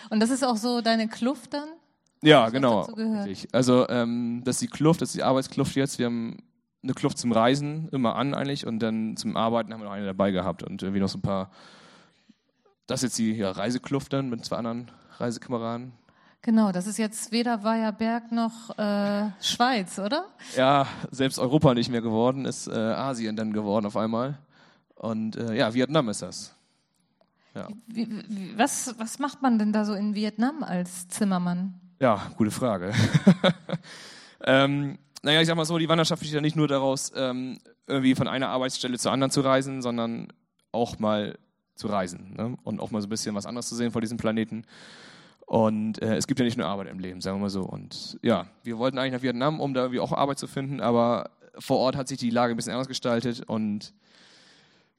Und 0.08 0.20
das 0.20 0.30
ist 0.30 0.42
auch 0.42 0.56
so 0.56 0.80
deine 0.80 1.06
Kluft 1.06 1.52
dann? 1.52 1.68
Ja, 2.22 2.48
genau. 2.48 2.88
Also 3.52 3.86
ähm, 3.90 4.40
das 4.44 4.56
ist 4.56 4.62
die 4.62 4.68
Kluft, 4.68 5.02
das 5.02 5.10
ist 5.10 5.16
die 5.16 5.22
Arbeitskluft 5.22 5.74
jetzt. 5.76 5.98
Wir 5.98 6.06
haben 6.06 6.38
eine 6.82 6.94
Kluft 6.94 7.18
zum 7.18 7.32
Reisen 7.32 7.88
immer 7.90 8.16
an 8.16 8.32
eigentlich 8.32 8.66
und 8.66 8.78
dann 8.78 9.16
zum 9.18 9.36
Arbeiten 9.36 9.72
haben 9.72 9.80
wir 9.80 9.84
noch 9.84 9.92
eine 9.92 10.06
dabei 10.06 10.30
gehabt 10.30 10.62
und 10.62 10.82
irgendwie 10.82 11.00
noch 11.00 11.08
so 11.08 11.18
ein 11.18 11.22
paar. 11.22 11.50
Das 12.92 13.02
ist 13.02 13.04
jetzt 13.04 13.18
die 13.20 13.32
ja, 13.32 13.50
Reisekluft 13.50 14.12
dann 14.12 14.28
mit 14.28 14.44
zwei 14.44 14.56
anderen 14.56 14.90
Reisekameraden. 15.16 15.92
Genau, 16.42 16.72
das 16.72 16.86
ist 16.86 16.98
jetzt 16.98 17.32
weder 17.32 17.64
Weiherberg 17.64 18.30
noch 18.32 18.76
äh, 18.78 19.30
Schweiz, 19.40 19.98
oder? 19.98 20.26
Ja, 20.58 20.86
selbst 21.10 21.38
Europa 21.38 21.72
nicht 21.72 21.88
mehr 21.88 22.02
geworden, 22.02 22.44
ist 22.44 22.66
äh, 22.66 22.72
Asien 22.72 23.34
dann 23.34 23.54
geworden 23.54 23.86
auf 23.86 23.96
einmal. 23.96 24.36
Und 24.94 25.36
äh, 25.36 25.54
ja, 25.54 25.72
Vietnam 25.72 26.10
ist 26.10 26.20
das. 26.20 26.54
Ja. 27.54 27.66
Wie, 27.86 28.10
wie, 28.28 28.58
was, 28.58 28.94
was 28.98 29.18
macht 29.18 29.40
man 29.40 29.58
denn 29.58 29.72
da 29.72 29.86
so 29.86 29.94
in 29.94 30.14
Vietnam 30.14 30.62
als 30.62 31.08
Zimmermann? 31.08 31.80
Ja, 31.98 32.30
gute 32.36 32.50
Frage. 32.50 32.92
ähm, 34.44 34.98
naja, 35.22 35.40
ich 35.40 35.46
sag 35.46 35.56
mal 35.56 35.64
so, 35.64 35.78
die 35.78 35.88
Wanderschaft 35.88 36.20
besteht 36.20 36.34
ja 36.34 36.42
nicht 36.42 36.56
nur 36.56 36.68
daraus, 36.68 37.10
ähm, 37.16 37.58
irgendwie 37.86 38.14
von 38.14 38.28
einer 38.28 38.50
Arbeitsstelle 38.50 38.98
zur 38.98 39.12
anderen 39.12 39.30
zu 39.30 39.40
reisen, 39.40 39.80
sondern 39.80 40.28
auch 40.72 40.98
mal 40.98 41.38
zu 41.82 41.88
reisen 41.88 42.34
ne? 42.36 42.56
und 42.64 42.80
auch 42.80 42.90
mal 42.90 43.00
so 43.02 43.06
ein 43.08 43.10
bisschen 43.10 43.34
was 43.34 43.44
anderes 43.46 43.68
zu 43.68 43.74
sehen 43.74 43.90
vor 43.90 44.00
diesem 44.00 44.16
Planeten. 44.18 44.64
Und 45.46 46.00
äh, 46.00 46.16
es 46.16 46.26
gibt 46.26 46.38
ja 46.40 46.44
nicht 46.46 46.56
nur 46.56 46.66
Arbeit 46.66 46.88
im 46.88 46.98
Leben, 46.98 47.20
sagen 47.20 47.36
wir 47.38 47.42
mal 47.42 47.50
so. 47.50 47.62
Und 47.62 48.18
ja, 48.22 48.46
wir 48.62 48.78
wollten 48.78 48.96
eigentlich 48.98 49.12
nach 49.12 49.22
Vietnam, 49.22 49.60
um 49.60 49.74
da 49.74 49.82
irgendwie 49.82 50.00
auch 50.00 50.12
Arbeit 50.12 50.38
zu 50.38 50.46
finden, 50.46 50.80
aber 50.80 51.30
vor 51.58 51.78
Ort 51.78 51.96
hat 51.96 52.08
sich 52.08 52.18
die 52.18 52.30
Lage 52.30 52.54
ein 52.54 52.56
bisschen 52.56 52.72
anders 52.72 52.88
gestaltet 52.88 53.42
und 53.46 53.92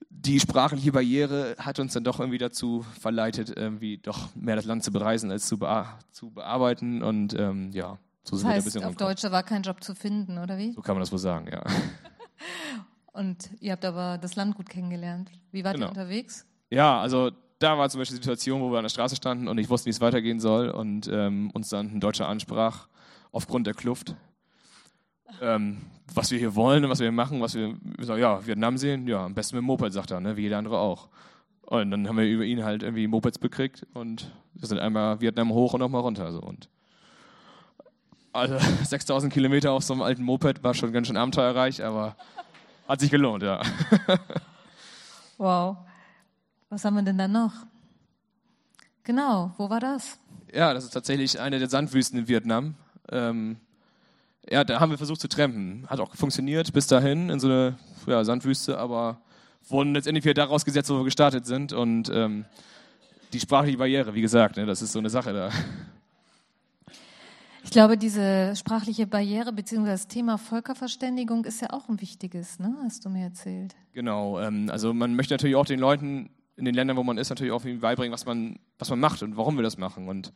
die 0.10 0.40
sprachliche 0.40 0.92
Barriere 0.92 1.56
hat 1.58 1.80
uns 1.80 1.94
dann 1.94 2.04
doch 2.04 2.20
irgendwie 2.20 2.38
dazu 2.38 2.86
verleitet, 3.00 3.52
irgendwie 3.56 3.98
doch 3.98 4.36
mehr 4.36 4.56
das 4.56 4.66
Land 4.66 4.84
zu 4.84 4.92
bereisen 4.92 5.32
als 5.32 5.48
zu, 5.48 5.58
bea 5.58 5.98
zu 6.12 6.30
bearbeiten. 6.30 7.02
Und 7.02 7.34
ähm, 7.40 7.72
ja, 7.72 7.98
so 8.24 8.32
Das 8.32 8.40
sind 8.42 8.42
wir 8.42 8.50
ein 8.50 8.56
heißt, 8.58 8.66
bisschen 8.66 8.82
auf 8.84 8.90
rumgekommen. 8.90 9.16
Deutsch 9.16 9.32
war 9.32 9.44
kein 9.44 9.63
Job 9.63 9.84
zu 9.84 9.96
finden, 9.96 10.38
oder 10.38 10.58
wie? 10.58 10.74
So 10.74 10.82
kann 10.82 10.96
man 10.96 11.02
das 11.02 11.12
wohl 11.12 11.20
sagen, 11.20 11.48
ja. 11.52 11.63
Und 13.13 13.50
ihr 13.60 13.72
habt 13.72 13.86
aber 13.86 14.18
das 14.20 14.36
Land 14.36 14.56
gut 14.56 14.70
kennengelernt. 14.70 15.32
Wie 15.52 15.63
wart 15.63 15.75
Genau. 15.75 15.88
ihr 15.88 15.90
unterwegs? 15.90 16.46
Ja, 16.74 17.00
also 17.00 17.30
da 17.60 17.77
war 17.77 17.88
zum 17.89 18.00
Beispiel 18.00 18.18
die 18.18 18.24
Situation, 18.24 18.60
wo 18.60 18.72
wir 18.72 18.80
an 18.80 18.84
der 18.84 18.89
Straße 18.89 19.15
standen 19.15 19.48
und 19.48 19.60
ich 19.60 19.70
wusste, 19.70 19.86
wie 19.86 19.92
es 19.92 20.01
weitergehen 20.01 20.39
soll 20.39 20.70
und 20.70 21.08
ähm, 21.08 21.51
uns 21.53 21.70
dann 21.70 21.94
ein 21.94 22.00
Deutscher 22.00 22.27
ansprach 22.27 22.88
aufgrund 23.32 23.68
der 23.68 23.75
Kluft, 23.75 24.15
ähm, 25.39 25.84
was 26.15 26.32
wir 26.32 26.39
hier 26.39 26.56
wollen 26.56 26.84
und 26.84 26.89
was 26.89 27.00
wir 27.00 27.06
hier 27.06 27.12
machen, 27.12 27.42
was 27.42 27.53
wir, 27.53 27.75
wir 27.80 28.06
sagen, 28.06 28.20
ja, 28.20 28.44
Vietnam 28.48 28.80
sehen, 28.80 29.08
ja, 29.08 29.24
am 29.24 29.36
besten 29.36 29.56
mit 29.56 29.62
dem 29.62 29.68
Moped, 29.68 29.94
sagt 29.94 30.10
er, 30.10 30.20
ne, 30.20 30.36
wie 30.36 30.42
jeder 30.42 30.58
andere 30.58 30.80
auch. 30.80 31.10
Und 31.62 31.92
dann 31.92 32.08
haben 32.08 32.18
wir 32.18 32.25
über 32.25 32.44
ihn 32.44 32.63
halt 32.63 32.82
irgendwie 32.82 33.06
Mopeds 33.06 33.38
bekriegt 33.38 33.86
und 33.94 34.32
wir 34.56 34.68
sind 34.68 34.80
einmal 34.80 35.22
Vietnam 35.22 35.51
hoch 35.51 35.75
und 35.75 35.80
nochmal 35.80 36.01
runter. 36.01 36.32
So. 36.32 36.42
Und 36.42 36.70
also 38.32 38.58
6000 38.84 39.32
Kilometer 39.32 39.74
auf 39.74 39.84
so 39.84 39.94
einem 39.94 40.01
alten 40.01 40.24
Moped 40.24 40.63
war 40.63 40.74
schon 40.74 40.92
ganz 40.92 41.06
schön 41.06 41.18
abenteuerreich, 41.18 41.84
aber 41.84 42.15
hat 42.88 43.00
sich 43.00 43.12
gelohnt, 43.12 43.44
ja. 43.44 43.62
Wow. 45.38 45.77
Was 46.74 46.86
haben 46.86 46.96
wir 46.96 47.03
denn 47.03 47.20
da 47.20 47.27
noch? 47.27 47.53
Genau, 49.03 49.51
wo 49.60 49.70
war 49.70 49.79
das? 49.79 50.18
Ja, 50.51 50.74
das 50.74 50.86
ist 50.86 50.90
tatsächlich 50.90 51.40
eine 51.40 51.59
der 51.59 51.70
Sandwüsten 51.70 52.18
in 52.18 52.27
Vietnam. 52.27 52.74
Ähm, 53.12 53.57
ja, 54.50 54.64
da 54.64 54.79
haben 54.79 54.90
wir 54.90 54.98
versucht 54.98 55.22
zu 55.22 55.27
trampen. 55.27 55.86
Hat 55.88 56.00
auch 56.00 56.16
funktioniert 56.16 56.74
bis 56.74 56.88
dahin 56.88 57.29
in 57.29 57.40
so 57.40 57.48
eine 57.48 57.77
ja, 58.07 58.24
Sandwüste, 58.24 58.79
aber 58.79 59.22
wurden 59.70 59.94
letztendlich 59.94 60.25
wieder 60.25 60.33
daraus 60.33 60.66
gesetzt, 60.66 60.90
wo 60.90 60.98
wir 60.98 61.03
gestartet 61.03 61.46
sind. 61.46 61.74
Und 61.74 62.09
ähm, 62.12 62.46
die 63.33 63.40
sprachliche 63.40 63.77
Barriere, 63.77 64.16
wie 64.16 64.22
gesagt, 64.22 64.57
ne, 64.57 64.66
das 64.66 64.81
ist 64.81 64.94
so 64.94 65.00
eine 65.00 65.12
Sache 65.12 65.31
da. 65.31 65.51
Ich 67.64 67.70
glaube, 67.70 68.00
diese 68.00 68.55
sprachliche 68.55 69.05
Barriere 69.05 69.53
bzw. 69.53 69.86
das 69.86 70.07
Thema 70.07 70.40
Völkerverständigung 70.40 71.46
ist 71.46 71.62
ja 71.62 71.70
auch 71.70 71.88
ein 71.88 72.01
wichtiges, 72.01 72.57
ne? 72.57 72.75
Hast 72.83 73.05
du 73.05 73.09
mir 73.09 73.25
erzählt. 73.25 73.75
Genau. 73.94 74.40
Ähm, 74.40 74.70
also 74.72 74.92
man 74.92 75.16
möchte 75.16 75.36
natürlich 75.36 75.55
auch 75.55 75.68
den 75.68 75.79
Leuten 75.79 76.31
in 76.55 76.66
den 76.66 76.75
Ländern, 76.75 76.98
wo 76.98 77.03
man 77.03 77.18
ist, 77.18 77.29
natürlich 77.29 77.51
auch 77.51 77.63
beibringen, 77.63 78.13
was 78.13 78.25
man, 78.25 78.59
was 78.77 78.89
man 78.89 79.00
macht 79.00 79.24
und 79.24 79.37
warum 79.37 79.55
wir 79.55 79.63
das 79.63 79.77
machen. 79.77 80.07
Und 80.07 80.31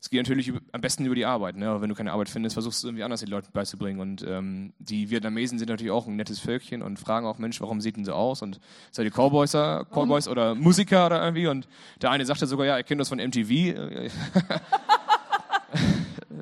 es 0.00 0.10
geht 0.10 0.20
natürlich 0.20 0.48
über, 0.48 0.60
am 0.72 0.80
besten 0.80 1.04
über 1.04 1.14
die 1.16 1.24
Arbeit. 1.24 1.56
Ne? 1.56 1.80
Wenn 1.80 1.88
du 1.88 1.94
keine 1.94 2.12
Arbeit 2.12 2.28
findest, 2.28 2.54
versuchst 2.54 2.82
du 2.82 2.88
irgendwie 2.88 3.02
anders 3.02 3.20
den 3.20 3.30
Leuten 3.30 3.50
beizubringen. 3.52 3.98
Und 4.00 4.24
ähm, 4.28 4.74
die 4.78 5.10
Vietnamesen 5.10 5.58
sind 5.58 5.68
natürlich 5.68 5.90
auch 5.90 6.06
ein 6.06 6.14
nettes 6.14 6.38
Völkchen 6.38 6.82
und 6.82 6.98
fragen 6.98 7.26
auch, 7.26 7.38
Mensch, 7.38 7.60
warum 7.60 7.80
sieht 7.80 7.96
denn 7.96 8.04
so 8.04 8.12
aus? 8.12 8.42
Und 8.42 8.60
seid 8.92 9.06
ihr 9.06 9.10
Cowboys, 9.10 9.52
Cowboys 9.52 10.28
oder 10.28 10.54
Musiker 10.54 11.06
oder 11.06 11.22
irgendwie? 11.22 11.48
Und 11.48 11.66
der 12.00 12.10
eine 12.10 12.24
sagte 12.24 12.46
sogar, 12.46 12.66
ja, 12.66 12.76
er 12.76 12.84
kennt 12.84 13.00
das 13.00 13.08
von 13.08 13.18
MTV. 13.18 13.74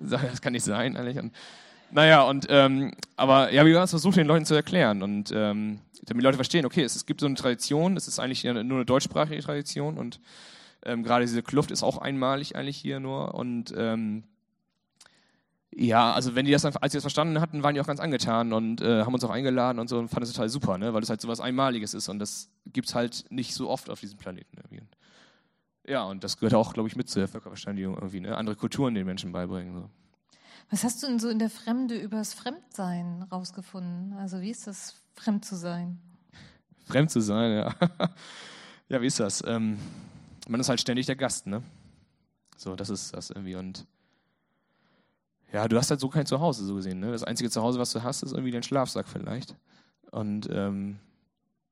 Das 0.01 0.43
kann 0.43 0.53
nicht 0.53 0.65
sein, 0.65 0.97
eigentlich. 0.99 1.19
Und, 1.19 1.33
naja, 1.91 2.23
und 2.23 2.47
ähm, 2.49 2.93
aber 3.17 3.53
ja, 3.53 3.65
wir 3.65 3.77
haben 3.77 3.85
es 3.85 3.91
versucht, 3.91 4.17
den 4.17 4.27
Leuten 4.27 4.47
zu 4.47 4.55
erklären 4.55 5.03
und 5.03 5.33
ähm, 5.35 5.81
damit 6.07 6.23
die 6.23 6.25
Leute 6.25 6.37
verstehen, 6.37 6.67
okay, 6.67 6.83
es, 6.83 6.97
es 6.97 7.07
gibt 7.07 7.21
so 7.21 7.27
eine 7.27 7.35
Tradition, 7.37 7.97
es 7.97 8.09
ist 8.09 8.19
eigentlich 8.19 8.45
nur 8.45 8.57
eine 8.57 8.85
deutschsprachige 8.85 9.43
Tradition 9.43 9.97
und 9.97 10.21
ähm, 10.85 11.03
gerade 11.03 11.25
diese 11.25 11.43
Kluft 11.43 11.71
ist 11.71 11.83
auch 11.83 11.99
einmalig 11.99 12.57
eigentlich 12.57 12.77
hier 12.77 13.01
nur 13.01 13.35
und 13.35 13.73
ähm, 13.77 14.25
ja, 15.77 16.13
also 16.13 16.35
wenn 16.35 16.47
die 16.47 16.53
das 16.53 16.63
dann, 16.63 16.77
als 16.77 16.93
sie 16.93 16.99
das 16.99 17.03
verstanden 17.03 17.41
hatten, 17.41 17.63
waren 17.63 17.75
die 17.75 17.81
auch 17.81 17.87
ganz 17.87 17.99
angetan 17.99 18.53
und 18.53 18.81
äh, 18.81 19.03
haben 19.03 19.13
uns 19.13 19.25
auch 19.25 19.31
eingeladen 19.31 19.79
und 19.81 19.89
so 19.89 19.99
und 19.99 20.09
fanden 20.09 20.25
es 20.25 20.33
total 20.33 20.49
super, 20.49 20.79
ne? 20.79 20.95
weil 20.95 21.01
das 21.01 21.11
halt 21.11 21.21
so 21.21 21.27
was 21.27 21.41
Einmaliges 21.41 21.95
ist 21.95 22.09
und 22.09 22.21
das 22.21 22.49
gibt's 22.67 22.95
halt 22.95 23.25
nicht 23.31 23.55
so 23.55 23.69
oft 23.69 23.91
auf 23.91 23.99
diesem 23.99 24.19
Planeten 24.19 24.57
irgendwie. 24.57 24.85
Ja, 25.87 26.05
und 26.05 26.23
das 26.23 26.39
gehört 26.39 26.55
auch, 26.55 26.73
glaube 26.75 26.89
ich, 26.89 26.97
mit 26.97 27.09
zur 27.09 27.27
Völkerverständigung 27.27 27.95
irgendwie, 27.95 28.21
ne? 28.21 28.37
andere 28.37 28.57
Kulturen 28.57 28.95
den 28.95 29.05
Menschen 29.05 29.33
beibringen. 29.33 29.75
So. 29.75 29.91
Was 30.71 30.85
hast 30.85 31.03
du 31.03 31.07
denn 31.07 31.19
so 31.19 31.29
in 31.29 31.39
der 31.39 31.51
Fremde 31.51 31.97
übers 31.97 32.35
Fremdsein 32.35 33.23
rausgefunden? 33.31 34.15
Also 34.15 34.41
wie 34.41 34.51
ist 34.51 34.67
das, 34.67 34.97
fremd 35.15 35.45
zu 35.45 35.57
sein? 35.57 35.99
Fremd 36.87 37.11
zu 37.11 37.21
sein, 37.21 37.53
ja. 37.53 37.75
ja, 38.89 39.01
wie 39.01 39.07
ist 39.07 39.21
das? 39.21 39.43
Ähm, 39.47 39.79
man 40.49 40.61
ist 40.61 40.69
halt 40.69 40.81
ständig 40.81 41.07
der 41.07 41.17
Gast, 41.17 41.47
ne? 41.47 41.63
So, 42.57 42.77
das 42.77 42.91
ist 42.91 43.15
das 43.15 43.31
irgendwie. 43.31 43.57
Und 43.57 43.87
ja, 45.53 45.69
du 45.69 45.77
hast 45.77 45.91
halt 45.91 46.01
so 46.01 46.09
kein 46.09 46.27
Zuhause, 46.27 46.65
so 46.65 46.75
gesehen. 46.75 47.01
Ne? 47.01 47.13
Das 47.13 47.25
einzige 47.25 47.51
Zuhause, 47.51 47.79
was 47.79 47.93
du 47.93 48.03
hast, 48.03 48.23
ist 48.23 48.33
irgendwie 48.33 48.51
dein 48.51 48.63
Schlafsack 48.63 49.09
vielleicht. 49.09 49.55
Und 50.11 50.49
ähm, 50.51 50.99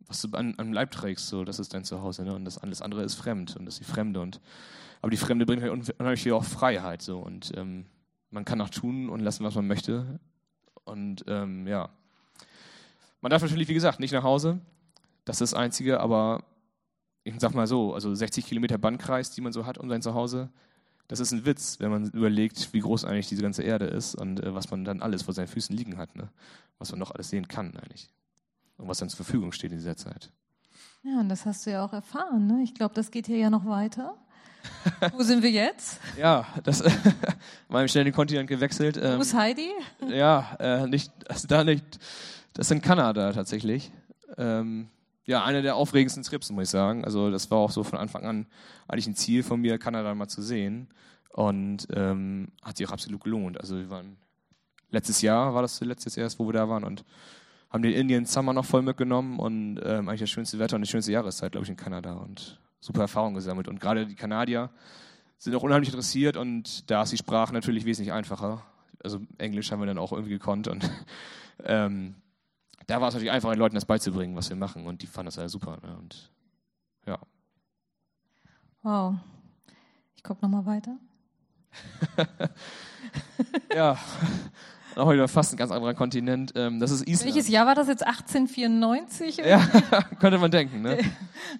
was 0.06 0.22
du 0.22 0.28
an, 0.36 0.54
am 0.58 0.72
Leib 0.72 0.90
trägst, 0.90 1.28
so, 1.28 1.44
das 1.44 1.58
ist 1.58 1.74
dein 1.74 1.84
Zuhause. 1.84 2.24
Ne? 2.24 2.34
Und 2.34 2.44
das 2.44 2.58
alles 2.58 2.82
andere 2.82 3.02
ist 3.02 3.14
fremd 3.14 3.56
und 3.56 3.66
das 3.66 3.74
ist 3.74 3.80
die 3.80 3.92
Fremde. 3.92 4.20
Und, 4.20 4.40
aber 5.00 5.10
die 5.10 5.16
Fremde 5.16 5.46
bringt 5.46 5.62
halt 5.62 5.72
unheimlich 5.72 6.22
viel 6.22 6.32
auch 6.32 6.44
Freiheit. 6.44 7.02
So. 7.02 7.18
Und 7.18 7.52
ähm, 7.56 7.86
man 8.32 8.44
kann 8.44 8.60
auch 8.60 8.70
tun 8.70 9.08
und 9.08 9.20
lassen, 9.20 9.44
was 9.44 9.54
man 9.54 9.66
möchte. 9.66 10.18
Und 10.84 11.24
ähm, 11.28 11.66
ja, 11.66 11.90
man 13.20 13.30
darf 13.30 13.42
natürlich, 13.42 13.68
wie 13.68 13.74
gesagt, 13.74 14.00
nicht 14.00 14.12
nach 14.12 14.24
Hause. 14.24 14.60
Das 15.24 15.40
ist 15.40 15.52
das 15.52 15.54
Einzige, 15.54 16.00
aber 16.00 16.44
ich 17.22 17.34
sag 17.38 17.54
mal 17.54 17.68
so, 17.68 17.94
also 17.94 18.12
60 18.12 18.44
Kilometer 18.44 18.78
Bandkreis, 18.78 19.30
die 19.30 19.40
man 19.40 19.52
so 19.52 19.64
hat 19.64 19.78
um 19.78 19.88
sein 19.88 20.02
Zuhause, 20.02 20.50
das 21.06 21.20
ist 21.20 21.32
ein 21.32 21.44
Witz, 21.44 21.78
wenn 21.78 21.90
man 21.90 22.10
überlegt, 22.10 22.72
wie 22.72 22.80
groß 22.80 23.04
eigentlich 23.04 23.28
diese 23.28 23.42
ganze 23.42 23.62
Erde 23.62 23.84
ist 23.84 24.14
und 24.14 24.40
äh, 24.40 24.54
was 24.54 24.70
man 24.70 24.84
dann 24.84 25.02
alles 25.02 25.22
vor 25.22 25.34
seinen 25.34 25.48
Füßen 25.48 25.76
liegen 25.76 25.98
hat, 25.98 26.16
ne? 26.16 26.30
was 26.78 26.90
man 26.90 26.98
noch 26.98 27.10
alles 27.10 27.28
sehen 27.28 27.46
kann 27.46 27.76
eigentlich 27.76 28.10
und 28.78 28.88
was 28.88 28.98
dann 28.98 29.08
zur 29.08 29.18
Verfügung 29.18 29.52
steht 29.52 29.72
in 29.72 29.78
dieser 29.78 29.96
Zeit. 29.96 30.32
Ja, 31.02 31.20
und 31.20 31.28
das 31.28 31.46
hast 31.46 31.66
du 31.66 31.70
ja 31.70 31.84
auch 31.84 31.92
erfahren. 31.92 32.46
Ne? 32.46 32.62
Ich 32.62 32.74
glaube, 32.74 32.94
das 32.94 33.10
geht 33.10 33.26
hier 33.26 33.36
ja 33.36 33.50
noch 33.50 33.66
weiter. 33.66 34.16
Wo 35.12 35.22
sind 35.22 35.42
wir 35.42 35.50
jetzt? 35.50 36.00
Ja, 36.18 36.46
das 36.64 36.82
mal 37.68 37.82
im 37.82 37.88
schnell 37.88 38.04
den 38.04 38.12
Kontinent 38.12 38.48
gewechselt. 38.48 38.96
Wo 38.96 39.06
Ähm, 39.06 39.20
ist 39.20 39.34
Heidi? 39.34 39.70
ja, 40.08 40.56
äh, 40.58 40.86
nicht, 40.86 41.12
also 41.28 41.48
da 41.48 41.64
nicht, 41.64 41.84
das 42.54 42.66
ist 42.66 42.72
in 42.72 42.82
Kanada 42.82 43.32
tatsächlich. 43.32 43.92
Ähm, 44.36 44.88
ja, 45.24 45.44
einer 45.44 45.62
der 45.62 45.76
aufregendsten 45.76 46.22
Trips, 46.24 46.50
muss 46.50 46.64
ich 46.64 46.70
sagen. 46.70 47.04
Also 47.04 47.30
das 47.30 47.50
war 47.50 47.58
auch 47.58 47.70
so 47.70 47.84
von 47.84 47.98
Anfang 47.98 48.24
an 48.24 48.46
eigentlich 48.88 49.06
ein 49.06 49.14
Ziel 49.14 49.42
von 49.42 49.60
mir, 49.60 49.78
Kanada 49.78 50.14
mal 50.14 50.28
zu 50.28 50.42
sehen. 50.42 50.88
Und 51.30 51.86
ähm, 51.94 52.48
hat 52.62 52.76
sich 52.76 52.86
auch 52.86 52.92
absolut 52.92 53.22
gelohnt. 53.24 53.58
Also 53.60 53.76
wir 53.76 53.88
waren 53.88 54.16
letztes 54.90 55.22
Jahr 55.22 55.54
war 55.54 55.62
das 55.62 55.80
letztes 55.80 56.16
erst, 56.16 56.38
wo 56.38 56.46
wir 56.46 56.52
da 56.52 56.68
waren 56.68 56.84
und 56.84 57.04
haben 57.70 57.82
den 57.82 57.94
Indian 57.94 58.26
Summer 58.26 58.52
noch 58.52 58.66
voll 58.66 58.82
mitgenommen 58.82 59.38
und 59.38 59.80
ähm, 59.82 60.08
eigentlich 60.08 60.20
das 60.20 60.28
schönste 60.30 60.58
Wetter 60.58 60.76
und 60.76 60.82
die 60.82 60.90
schönste 60.90 61.10
Jahreszeit, 61.12 61.52
glaube 61.52 61.64
ich, 61.64 61.70
in 61.70 61.76
Kanada 61.76 62.12
und 62.12 62.60
super 62.82 63.02
Erfahrung 63.02 63.34
gesammelt. 63.34 63.68
Und 63.68 63.80
gerade 63.80 64.06
die 64.06 64.16
Kanadier 64.16 64.70
sind 65.38 65.54
auch 65.54 65.62
unheimlich 65.62 65.88
interessiert 65.88 66.36
und 66.36 66.90
da 66.90 67.02
ist 67.02 67.12
die 67.12 67.16
Sprache 67.16 67.54
natürlich 67.54 67.84
wesentlich 67.84 68.12
einfacher. 68.12 68.62
also 69.02 69.20
Englisch 69.38 69.70
haben 69.72 69.80
wir 69.80 69.86
dann 69.86 69.98
auch 69.98 70.12
irgendwie 70.12 70.32
gekonnt 70.32 70.68
und 70.68 70.90
ähm, 71.64 72.16
da 72.86 73.00
war 73.00 73.08
es 73.08 73.14
natürlich 73.14 73.30
einfach, 73.32 73.50
den 73.50 73.58
Leuten 73.58 73.76
das 73.76 73.84
beizubringen, 73.84 74.36
was 74.36 74.50
wir 74.50 74.56
machen 74.56 74.86
und 74.86 75.02
die 75.02 75.06
fanden 75.06 75.26
das 75.26 75.36
ja 75.36 75.48
super. 75.48 75.78
Ne? 75.82 75.96
Und 75.96 76.30
ja. 77.06 77.18
Wow. 78.82 79.14
Ich 80.16 80.22
gucke 80.22 80.42
nochmal 80.42 80.66
weiter. 80.66 80.96
ja, 83.74 83.96
auch 84.96 85.12
wieder 85.12 85.28
fast 85.28 85.52
ein 85.52 85.56
ganz 85.56 85.70
anderer 85.70 85.94
Kontinent. 85.94 86.52
Ähm, 86.56 86.80
das 86.80 86.90
ist 86.90 87.08
Island. 87.08 87.34
Welches 87.34 87.48
Jahr 87.48 87.66
war 87.66 87.74
das 87.74 87.88
jetzt? 87.88 88.06
1894? 88.06 89.38
Ja, 89.38 89.58
könnte 90.20 90.38
man 90.38 90.50
denken. 90.50 90.82
Ne? 90.82 90.98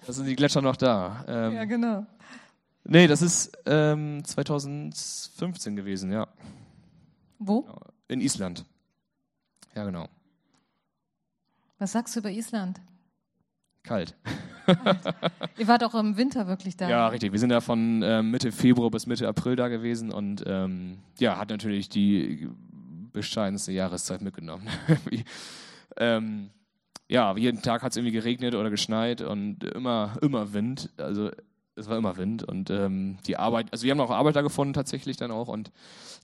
Da 0.05 0.13
sind 0.13 0.25
die 0.25 0.35
Gletscher 0.35 0.61
noch 0.61 0.75
da. 0.75 1.23
Ähm, 1.27 1.55
ja, 1.55 1.65
genau. 1.65 2.05
Nee, 2.85 3.07
das 3.07 3.21
ist 3.21 3.57
ähm, 3.65 4.23
2015 4.23 5.75
gewesen, 5.75 6.11
ja. 6.11 6.27
Wo? 7.39 7.67
In 8.07 8.21
Island. 8.21 8.65
Ja, 9.75 9.85
genau. 9.85 10.07
Was 11.79 11.93
sagst 11.93 12.15
du 12.15 12.19
über 12.19 12.29
Island? 12.31 12.79
Kalt. 13.83 14.15
Ihr 15.57 15.67
wart 15.67 15.83
auch 15.83 15.95
im 15.95 16.15
Winter 16.15 16.47
wirklich 16.47 16.77
da. 16.77 16.89
Ja, 16.89 17.07
richtig. 17.07 17.33
Wir 17.33 17.39
sind 17.39 17.49
da 17.49 17.59
von 17.59 18.01
äh, 18.01 18.23
Mitte 18.23 18.51
Februar 18.51 18.89
bis 18.89 19.07
Mitte 19.07 19.27
April 19.27 19.55
da 19.55 19.67
gewesen 19.67 20.11
und 20.11 20.43
ähm, 20.47 20.99
ja, 21.19 21.37
hat 21.37 21.49
natürlich 21.49 21.89
die 21.89 22.47
bescheidenste 23.13 23.71
Jahreszeit 23.71 24.21
mitgenommen. 24.21 24.67
ähm, 25.97 26.49
ja, 27.07 27.35
jeden 27.37 27.61
Tag 27.61 27.83
hat 27.83 27.91
es 27.91 27.97
irgendwie 27.97 28.13
geregnet 28.13 28.55
oder 28.55 28.69
geschneit 28.69 29.21
und 29.21 29.63
immer, 29.63 30.17
immer 30.21 30.53
Wind. 30.53 30.89
Also 30.97 31.31
es 31.75 31.89
war 31.89 31.97
immer 31.97 32.17
Wind 32.17 32.43
und 32.43 32.69
ähm, 32.69 33.17
die 33.25 33.37
Arbeit, 33.37 33.67
also 33.71 33.83
wir 33.83 33.91
haben 33.91 33.99
auch 33.99 34.11
Arbeiter 34.11 34.43
gefunden 34.43 34.73
tatsächlich 34.73 35.17
dann 35.17 35.31
auch 35.31 35.47
und 35.47 35.71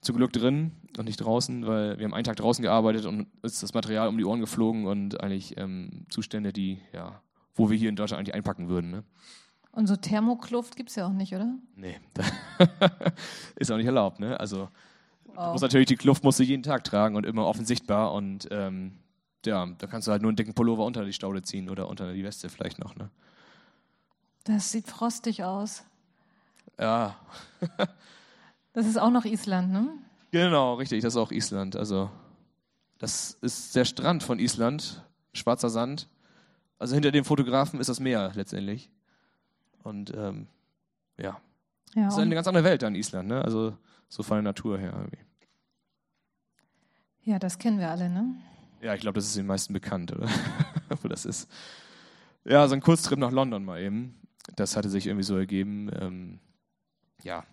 zum 0.00 0.16
Glück 0.16 0.32
drin 0.32 0.72
und 0.96 1.04
nicht 1.04 1.18
draußen, 1.18 1.66
weil 1.66 1.98
wir 1.98 2.04
haben 2.04 2.14
einen 2.14 2.24
Tag 2.24 2.36
draußen 2.36 2.62
gearbeitet 2.62 3.04
und 3.04 3.26
ist 3.42 3.62
das 3.62 3.74
Material 3.74 4.08
um 4.08 4.16
die 4.16 4.24
Ohren 4.24 4.40
geflogen 4.40 4.86
und 4.86 5.20
eigentlich 5.20 5.56
ähm, 5.58 6.06
Zustände, 6.08 6.52
die, 6.52 6.80
ja, 6.92 7.20
wo 7.54 7.68
wir 7.70 7.76
hier 7.76 7.88
in 7.88 7.96
Deutschland 7.96 8.20
eigentlich 8.20 8.34
einpacken 8.34 8.68
würden. 8.68 8.90
Ne? 8.90 9.04
Und 9.72 9.86
so 9.86 9.96
Thermokluft 9.96 10.76
gibt 10.76 10.90
es 10.90 10.96
ja 10.96 11.06
auch 11.06 11.12
nicht, 11.12 11.34
oder? 11.34 11.54
Nee, 11.74 12.00
ist 13.56 13.70
auch 13.70 13.76
nicht 13.76 13.86
erlaubt. 13.86 14.20
Ne? 14.20 14.38
Also 14.38 14.68
wow. 15.34 15.52
muss 15.52 15.62
natürlich 15.62 15.88
die 15.88 15.96
Kluft 15.96 16.24
musst 16.24 16.38
du 16.38 16.42
jeden 16.42 16.62
Tag 16.62 16.84
tragen 16.84 17.16
und 17.16 17.26
immer 17.26 17.46
offen 17.46 17.64
sichtbar 17.64 18.12
und 18.12 18.48
ähm, 18.50 18.92
ja, 19.46 19.66
da 19.78 19.86
kannst 19.86 20.06
du 20.06 20.12
halt 20.12 20.22
nur 20.22 20.30
einen 20.30 20.36
dicken 20.36 20.54
Pullover 20.54 20.84
unter 20.84 21.04
die 21.04 21.12
Staude 21.12 21.42
ziehen 21.42 21.70
oder 21.70 21.88
unter 21.88 22.12
die 22.12 22.24
Weste 22.24 22.48
vielleicht 22.48 22.78
noch. 22.78 22.94
Ne? 22.96 23.10
Das 24.44 24.70
sieht 24.70 24.86
frostig 24.86 25.44
aus. 25.44 25.84
Ja. 26.78 27.16
das 28.72 28.86
ist 28.86 28.98
auch 28.98 29.10
noch 29.10 29.24
Island, 29.24 29.72
ne? 29.72 29.88
Genau, 30.30 30.74
richtig, 30.74 31.02
das 31.02 31.14
ist 31.14 31.18
auch 31.18 31.32
Island. 31.32 31.76
Also, 31.76 32.10
das 32.98 33.36
ist 33.40 33.74
der 33.74 33.84
Strand 33.84 34.22
von 34.22 34.38
Island, 34.38 35.04
schwarzer 35.32 35.70
Sand. 35.70 36.08
Also 36.78 36.94
hinter 36.94 37.10
dem 37.10 37.24
Fotografen 37.24 37.80
ist 37.80 37.88
das 37.88 38.00
Meer 38.00 38.32
letztendlich. 38.34 38.90
Und 39.82 40.14
ähm, 40.16 40.46
ja. 41.18 41.40
ja 41.94 42.04
das 42.04 42.14
ist 42.14 42.20
eine 42.20 42.34
ganz 42.34 42.46
andere 42.46 42.64
Welt 42.64 42.84
an 42.84 42.94
Island, 42.94 43.28
ne? 43.28 43.42
Also 43.42 43.76
so 44.10 44.22
von 44.22 44.36
der 44.36 44.42
Natur 44.42 44.78
her 44.78 44.92
irgendwie. 44.94 45.24
Ja, 47.22 47.38
das 47.38 47.58
kennen 47.58 47.78
wir 47.78 47.90
alle, 47.90 48.10
ne? 48.10 48.34
Ja, 48.82 48.94
ich 48.94 49.00
glaube, 49.00 49.14
das 49.14 49.26
ist 49.26 49.36
den 49.36 49.46
meisten 49.46 49.72
bekannt, 49.72 50.12
oder? 50.12 50.28
Wo 51.02 51.08
das 51.08 51.24
ist. 51.24 51.50
Ja, 52.44 52.68
so 52.68 52.74
ein 52.74 52.82
Kurztrip 52.82 53.18
nach 53.18 53.30
London 53.30 53.64
mal 53.64 53.80
eben 53.80 54.20
das 54.56 54.76
hatte 54.76 54.88
sich 54.88 55.06
irgendwie 55.06 55.24
so 55.24 55.36
ergeben. 55.36 55.90
Ähm, 56.00 56.38
ja. 57.22 57.44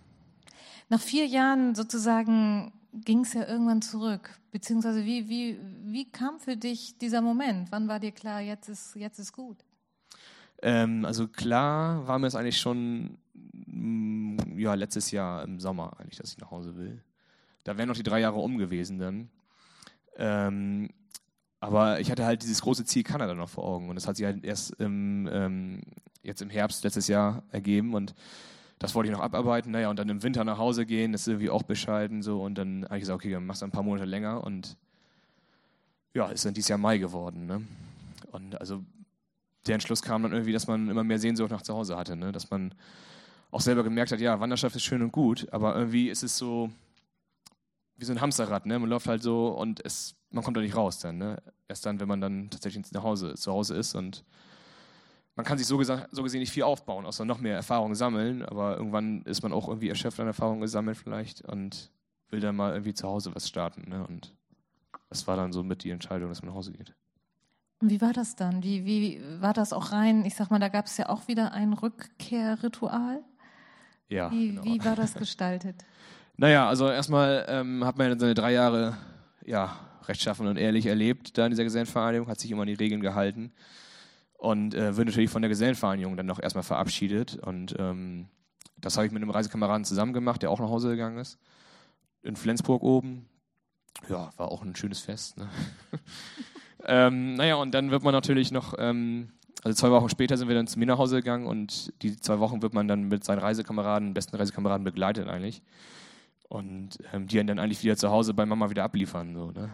Nach 0.89 1.01
vier 1.01 1.25
Jahren 1.25 1.75
sozusagen 1.75 2.71
ging 2.93 3.21
es 3.21 3.33
ja 3.33 3.47
irgendwann 3.47 3.81
zurück. 3.81 4.29
Beziehungsweise 4.51 5.05
wie, 5.05 5.29
wie, 5.29 5.59
wie 5.83 6.09
kam 6.09 6.39
für 6.39 6.57
dich 6.57 6.97
dieser 6.97 7.21
Moment? 7.21 7.71
Wann 7.71 7.87
war 7.87 7.99
dir 7.99 8.11
klar, 8.11 8.41
jetzt 8.41 8.69
ist, 8.69 8.95
jetzt 8.95 9.19
ist 9.19 9.33
gut? 9.33 9.57
Ähm, 10.61 11.05
also 11.05 11.27
klar 11.27 12.07
war 12.07 12.17
mir 12.17 12.27
es 12.27 12.35
eigentlich 12.35 12.59
schon 12.59 13.17
ja, 14.55 14.73
letztes 14.73 15.11
Jahr 15.11 15.43
im 15.43 15.59
Sommer 15.59 15.99
eigentlich, 15.99 16.17
dass 16.17 16.31
ich 16.31 16.37
nach 16.37 16.51
Hause 16.51 16.75
will. 16.75 17.01
Da 17.63 17.77
wären 17.77 17.87
noch 17.87 17.95
die 17.95 18.03
drei 18.03 18.19
Jahre 18.19 18.37
um 18.37 18.57
gewesen 18.57 18.99
dann. 18.99 19.29
Ähm, 20.17 20.89
aber 21.59 21.99
ich 21.99 22.11
hatte 22.11 22.25
halt 22.25 22.43
dieses 22.43 22.61
große 22.61 22.85
Ziel 22.85 23.03
Kanada 23.03 23.33
noch 23.33 23.49
vor 23.49 23.65
Augen 23.65 23.89
und 23.89 23.95
das 23.95 24.07
hat 24.07 24.15
sich 24.15 24.25
halt 24.25 24.43
erst 24.43 24.71
im, 24.79 25.27
ähm, 25.31 25.81
jetzt 26.21 26.41
im 26.41 26.49
Herbst 26.49 26.83
letztes 26.83 27.07
Jahr 27.07 27.43
ergeben 27.51 27.93
und 27.93 28.13
das 28.79 28.93
wollte 28.93 29.09
ich 29.09 29.15
noch 29.15 29.23
abarbeiten. 29.23 29.71
Naja, 29.71 29.89
und 29.89 29.97
dann 29.97 30.09
im 30.09 30.21
Winter 30.21 30.43
nach 30.43 30.59
Hause 30.59 30.85
gehen, 30.85 31.11
das 31.11 31.21
ist 31.21 31.27
irgendwie 31.27 31.49
auch 31.49 31.63
bescheiden 31.63 32.21
so 32.21 32.43
und 32.43 32.55
dann 32.57 32.85
habe 32.85 32.97
ich 32.97 33.01
gesagt, 33.01 33.15
okay, 33.15 33.31
dann 33.31 33.45
machst 33.45 33.61
du 33.61 33.65
ein 33.65 33.71
paar 33.71 33.83
Monate 33.83 34.05
länger 34.05 34.43
und 34.43 34.77
ja, 36.13 36.27
ist 36.27 36.45
dann 36.45 36.53
dieses 36.53 36.69
Jahr 36.69 36.77
Mai 36.77 36.99
geworden. 36.99 37.47
Ne? 37.47 37.63
Und 38.31 38.59
also 38.59 38.83
der 39.65 39.75
Entschluss 39.75 40.01
kam 40.01 40.23
dann 40.23 40.31
irgendwie, 40.31 40.53
dass 40.53 40.67
man 40.67 40.89
immer 40.89 41.03
mehr 41.03 41.19
Sehnsucht 41.19 41.51
nach 41.51 41.61
zu 41.61 41.73
Hause 41.73 41.97
hatte, 41.97 42.15
ne? 42.15 42.31
dass 42.31 42.49
man 42.49 42.73
auch 43.51 43.61
selber 43.61 43.83
gemerkt 43.83 44.11
hat, 44.11 44.19
ja, 44.19 44.39
Wanderschaft 44.39 44.75
ist 44.75 44.83
schön 44.83 45.01
und 45.01 45.11
gut, 45.11 45.47
aber 45.51 45.75
irgendwie 45.75 46.09
ist 46.09 46.23
es 46.23 46.37
so 46.37 46.69
wie 47.95 48.05
so 48.05 48.13
ein 48.13 48.21
Hamsterrad, 48.21 48.65
ne? 48.65 48.77
Man 48.77 48.89
läuft 48.89 49.07
halt 49.07 49.23
so 49.23 49.49
und 49.49 49.83
es 49.83 50.17
man 50.31 50.43
kommt 50.43 50.57
da 50.57 50.61
nicht 50.61 50.75
raus 50.75 50.99
dann. 50.99 51.17
Ne? 51.17 51.41
Erst 51.67 51.85
dann, 51.85 51.99
wenn 51.99 52.07
man 52.07 52.21
dann 52.21 52.49
tatsächlich 52.49 52.91
nach 52.91 53.03
Hause, 53.03 53.35
zu 53.35 53.51
Hause 53.51 53.75
ist 53.75 53.95
und 53.95 54.23
man 55.35 55.45
kann 55.45 55.57
sich 55.57 55.67
so, 55.67 55.81
so 55.83 56.23
gesehen 56.23 56.39
nicht 56.39 56.51
viel 56.51 56.63
aufbauen, 56.63 57.05
außer 57.05 57.23
noch 57.23 57.39
mehr 57.39 57.55
Erfahrungen 57.55 57.95
sammeln, 57.95 58.43
aber 58.43 58.77
irgendwann 58.77 59.21
ist 59.23 59.43
man 59.43 59.53
auch 59.53 59.67
irgendwie 59.67 59.89
erschöpft 59.89 60.19
an 60.19 60.27
Erfahrungen 60.27 60.61
gesammelt 60.61 60.97
vielleicht 60.97 61.41
und 61.41 61.91
will 62.29 62.39
dann 62.39 62.55
mal 62.55 62.71
irgendwie 62.71 62.93
zu 62.93 63.07
Hause 63.07 63.33
was 63.35 63.47
starten. 63.47 63.89
Ne? 63.89 64.05
Und 64.05 64.33
das 65.09 65.27
war 65.27 65.37
dann 65.37 65.53
so 65.53 65.63
mit 65.63 65.83
die 65.83 65.91
Entscheidung, 65.91 66.29
dass 66.29 66.41
man 66.41 66.49
nach 66.49 66.55
Hause 66.55 66.71
geht. 66.71 66.93
Und 67.79 67.91
wie 67.91 68.01
war 68.01 68.13
das 68.13 68.35
dann? 68.35 68.63
Wie, 68.63 68.85
wie 68.85 69.21
war 69.39 69.53
das 69.53 69.71
auch 69.71 69.91
rein? 69.91 70.25
Ich 70.25 70.33
sag 70.33 70.49
mal, 70.49 70.59
da 70.59 70.69
gab 70.69 70.87
es 70.87 70.97
ja 70.97 71.09
auch 71.09 71.27
wieder 71.27 71.51
ein 71.51 71.73
Rückkehrritual. 71.73 73.23
Ja. 74.09 74.31
Wie, 74.31 74.49
genau. 74.49 74.63
wie 74.63 74.83
war 74.83 74.95
das 74.95 75.13
gestaltet? 75.13 75.75
naja, 76.37 76.67
also 76.67 76.89
erstmal 76.89 77.45
ähm, 77.49 77.83
hat 77.85 77.97
man 77.97 78.17
seine 78.19 78.33
drei 78.33 78.53
Jahre 78.53 78.97
ja, 79.45 79.77
rechtschaffen 80.07 80.47
und 80.47 80.57
ehrlich 80.57 80.85
erlebt 80.85 81.37
da 81.37 81.45
in 81.45 81.51
dieser 81.51 81.63
Gesellenvereinigung, 81.63 82.27
hat 82.27 82.39
sich 82.39 82.51
immer 82.51 82.61
an 82.61 82.67
die 82.67 82.73
Regeln 82.73 83.01
gehalten 83.01 83.51
und 84.37 84.75
äh, 84.75 84.95
wird 84.95 85.07
natürlich 85.07 85.29
von 85.29 85.41
der 85.41 85.49
Gesellenvereinigung 85.49 86.15
dann 86.15 86.25
noch 86.25 86.41
erstmal 86.41 86.63
verabschiedet. 86.63 87.37
Und 87.37 87.75
ähm, 87.79 88.27
das 88.77 88.95
habe 88.95 89.07
ich 89.07 89.11
mit 89.11 89.21
einem 89.21 89.31
Reisekameraden 89.31 89.85
zusammen 89.85 90.13
gemacht, 90.13 90.41
der 90.41 90.51
auch 90.51 90.59
nach 90.59 90.69
Hause 90.69 90.89
gegangen 90.89 91.17
ist. 91.17 91.39
In 92.21 92.35
Flensburg 92.35 92.83
oben. 92.83 93.27
Ja, 94.09 94.29
war 94.37 94.51
auch 94.51 94.63
ein 94.63 94.75
schönes 94.75 94.99
Fest. 94.99 95.37
Ne? 95.37 95.49
ähm, 96.85 97.33
naja, 97.33 97.55
und 97.55 97.71
dann 97.73 97.89
wird 97.89 98.03
man 98.03 98.13
natürlich 98.13 98.51
noch, 98.51 98.75
ähm, 98.77 99.31
also 99.67 99.75
zwei 99.75 99.91
Wochen 99.91 100.07
später 100.07 100.37
sind 100.37 100.47
wir 100.47 100.55
dann 100.55 100.65
zu 100.65 100.79
mir 100.79 100.85
nach 100.85 100.97
Hause 100.97 101.17
gegangen 101.17 101.45
und 101.45 101.91
die 102.01 102.15
zwei 102.15 102.39
Wochen 102.39 102.61
wird 102.61 102.73
man 102.73 102.87
dann 102.87 103.09
mit 103.09 103.25
seinen 103.25 103.39
Reisekameraden, 103.39 104.13
besten 104.13 104.37
Reisekameraden 104.37 104.85
begleitet 104.85 105.27
eigentlich 105.27 105.61
und 106.47 106.99
ähm, 107.11 107.27
die 107.27 107.45
dann 107.45 107.59
eigentlich 107.59 107.83
wieder 107.83 107.97
zu 107.97 108.09
Hause 108.09 108.33
bei 108.33 108.45
Mama 108.45 108.69
wieder 108.69 108.85
abliefern. 108.85 109.35
So, 109.35 109.51
ne? 109.51 109.69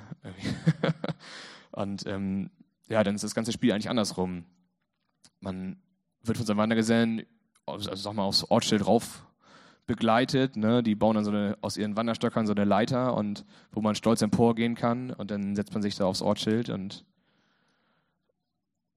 und 1.74 2.08
ähm, 2.08 2.50
ja, 2.90 3.04
dann 3.04 3.14
ist 3.14 3.24
das 3.24 3.36
ganze 3.36 3.52
Spiel 3.52 3.72
eigentlich 3.72 3.92
andersrum. 3.92 4.46
Man 5.40 5.78
wird 6.24 6.38
von 6.38 6.48
seinen 6.48 6.58
Wandergesellen, 6.58 7.28
also 7.68 7.94
sag 7.94 8.14
mal, 8.14 8.24
aufs 8.24 8.50
Ortsschild 8.50 8.88
rauf 8.88 9.28
begleitet. 9.86 10.56
Ne? 10.56 10.82
Die 10.82 10.96
bauen 10.96 11.14
dann 11.14 11.26
so 11.26 11.30
eine, 11.30 11.56
aus 11.62 11.78
ihren 11.78 11.96
Wanderstöckern 11.96 12.48
so 12.48 12.54
eine 12.54 12.66
Leiter 12.66 13.16
und 13.16 13.46
wo 13.72 13.82
man 13.82 13.94
stolz 13.94 14.24
emporgehen 14.24 14.74
kann 14.74 15.12
und 15.12 15.30
dann 15.30 15.56
setzt 15.56 15.74
man 15.74 15.84
sich 15.84 15.94
da 15.94 16.06
aufs 16.06 16.24
Ortsschild 16.24 16.70
und 16.70 17.06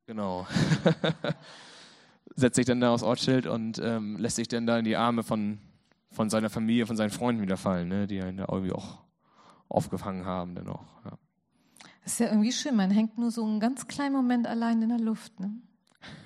genau. 0.07 0.47
setzt 2.37 2.57
sich 2.57 2.67
dann 2.67 2.81
da 2.81 2.93
aufs 2.93 3.03
Ortsschild 3.03 3.47
und 3.47 3.79
ähm, 3.79 4.17
lässt 4.19 4.37
sich 4.37 4.49
dann 4.49 4.67
da 4.67 4.79
in 4.79 4.85
die 4.85 4.97
Arme 4.97 5.23
von 5.23 5.59
von 6.17 6.31
seiner 6.31 6.51
Familie, 6.51 6.87
von 6.87 6.97
seinen 6.97 7.11
Freunden 7.11 7.43
wieder 7.43 7.59
fallen, 7.59 7.89
ne? 7.89 8.07
die 8.07 8.17
ihn 8.17 8.39
da 8.39 8.47
irgendwie 8.51 8.73
auch 8.73 8.99
aufgefangen 9.69 10.25
haben. 10.25 10.55
Dann 10.55 10.69
auch, 10.69 10.85
ja. 11.05 11.19
Das 12.03 12.13
ist 12.13 12.21
ja 12.21 12.29
irgendwie 12.29 12.53
schön, 12.53 12.75
man 12.75 12.91
hängt 12.91 13.19
nur 13.19 13.31
so 13.31 13.45
einen 13.45 13.61
ganz 13.61 13.87
kleinen 13.87 14.15
Moment 14.15 14.47
allein 14.47 14.81
in 14.83 14.89
der 14.89 14.99
Luft. 14.99 15.39
Ne? 15.39 15.55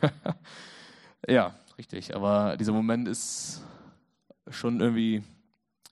ja, 1.29 1.55
richtig. 1.77 2.15
Aber 2.15 2.57
dieser 2.57 2.73
Moment 2.73 3.09
ist 3.09 3.63
schon 4.49 4.81
irgendwie 4.81 5.25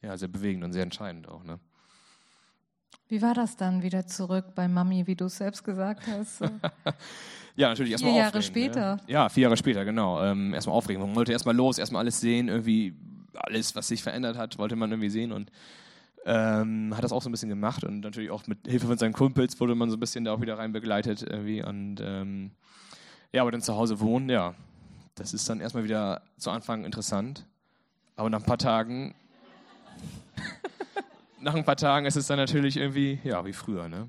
ja, 0.00 0.16
sehr 0.16 0.28
bewegend 0.28 0.62
und 0.62 0.72
sehr 0.72 0.84
entscheidend 0.84 1.28
auch. 1.28 1.42
Ne? 1.42 1.58
Wie 3.08 3.22
war 3.22 3.32
das 3.32 3.56
dann 3.56 3.82
wieder 3.82 4.06
zurück 4.06 4.54
bei 4.54 4.68
Mami, 4.68 5.06
wie 5.06 5.16
du 5.16 5.26
es 5.26 5.38
selbst 5.38 5.64
gesagt 5.64 6.06
hast? 6.06 6.40
ja, 7.56 7.68
natürlich 7.68 7.92
erstmal 7.92 8.12
Vier 8.12 8.20
Jahre 8.20 8.42
später. 8.42 8.96
Ne? 8.96 9.02
Ja, 9.06 9.28
vier 9.30 9.44
Jahre 9.44 9.56
später, 9.56 9.84
genau. 9.86 10.22
Ähm, 10.22 10.52
erstmal 10.52 10.76
aufregen. 10.76 11.02
Man 11.02 11.16
wollte 11.16 11.32
erstmal 11.32 11.56
los, 11.56 11.78
erstmal 11.78 12.00
alles 12.00 12.20
sehen, 12.20 12.48
irgendwie 12.48 12.94
alles, 13.34 13.74
was 13.74 13.88
sich 13.88 14.02
verändert 14.02 14.36
hat, 14.36 14.58
wollte 14.58 14.76
man 14.76 14.90
irgendwie 14.90 15.08
sehen 15.08 15.32
und 15.32 15.50
ähm, 16.26 16.92
hat 16.94 17.04
das 17.04 17.12
auch 17.12 17.22
so 17.22 17.28
ein 17.28 17.32
bisschen 17.32 17.48
gemacht 17.48 17.84
und 17.84 18.00
natürlich 18.00 18.30
auch 18.30 18.46
mit 18.46 18.58
Hilfe 18.66 18.86
von 18.86 18.98
seinen 18.98 19.12
Kumpels 19.12 19.58
wurde 19.60 19.74
man 19.74 19.88
so 19.88 19.96
ein 19.96 20.00
bisschen 20.00 20.24
da 20.24 20.32
auch 20.32 20.40
wieder 20.40 20.58
rein 20.58 20.72
begleitet 20.72 21.22
irgendwie 21.22 21.62
und 21.62 22.00
ähm, 22.02 22.50
ja, 23.32 23.42
aber 23.42 23.52
dann 23.52 23.62
zu 23.62 23.74
Hause 23.76 24.00
wohnen, 24.00 24.28
ja, 24.28 24.54
das 25.14 25.32
ist 25.32 25.48
dann 25.48 25.60
erstmal 25.60 25.84
wieder 25.84 26.22
zu 26.36 26.50
Anfang 26.50 26.84
interessant, 26.84 27.46
aber 28.16 28.28
nach 28.28 28.40
ein 28.40 28.46
paar 28.46 28.58
Tagen 28.58 29.14
nach 31.40 31.54
ein 31.54 31.64
paar 31.64 31.76
Tagen 31.76 32.06
ist 32.06 32.16
es 32.16 32.26
dann 32.26 32.38
natürlich 32.38 32.76
irgendwie, 32.76 33.18
ja, 33.24 33.44
wie 33.44 33.52
früher, 33.52 33.88
ne? 33.88 34.08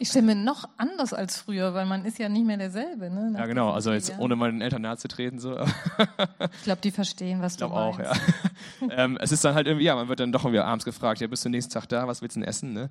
Ich 0.00 0.08
stelle 0.08 0.26
mir 0.26 0.34
noch 0.34 0.68
anders 0.76 1.12
als 1.12 1.36
früher, 1.36 1.72
weil 1.72 1.86
man 1.86 2.04
ist 2.04 2.18
ja 2.18 2.28
nicht 2.28 2.44
mehr 2.44 2.56
derselbe. 2.56 3.10
Ne? 3.10 3.32
Ja, 3.38 3.46
genau. 3.46 3.70
Also 3.70 3.92
jetzt 3.92 4.18
ohne 4.18 4.34
meinen 4.34 4.60
Eltern 4.60 4.82
nahe 4.82 4.96
zu 4.96 5.06
treten. 5.06 5.38
So. 5.38 5.56
ich 5.60 6.62
glaube, 6.64 6.80
die 6.82 6.90
verstehen, 6.90 7.40
was 7.40 7.52
ich 7.52 7.60
du 7.60 7.68
meinst. 7.68 8.00
Ich 8.00 8.04
glaube 8.04 8.10
auch, 8.10 8.88
ja. 8.88 8.90
ähm, 9.04 9.16
es 9.20 9.30
ist 9.30 9.44
dann 9.44 9.54
halt 9.54 9.68
irgendwie, 9.68 9.84
ja, 9.84 9.94
man 9.94 10.08
wird 10.08 10.18
dann 10.18 10.32
doch 10.32 10.44
irgendwie 10.44 10.60
abends 10.60 10.84
gefragt, 10.84 11.20
ja, 11.20 11.28
bist 11.28 11.44
du 11.44 11.48
nächsten 11.48 11.72
Tag 11.72 11.88
da, 11.88 12.08
was 12.08 12.22
willst 12.22 12.34
du 12.34 12.40
denn 12.40 12.48
essen? 12.48 12.72
Ne? 12.72 12.90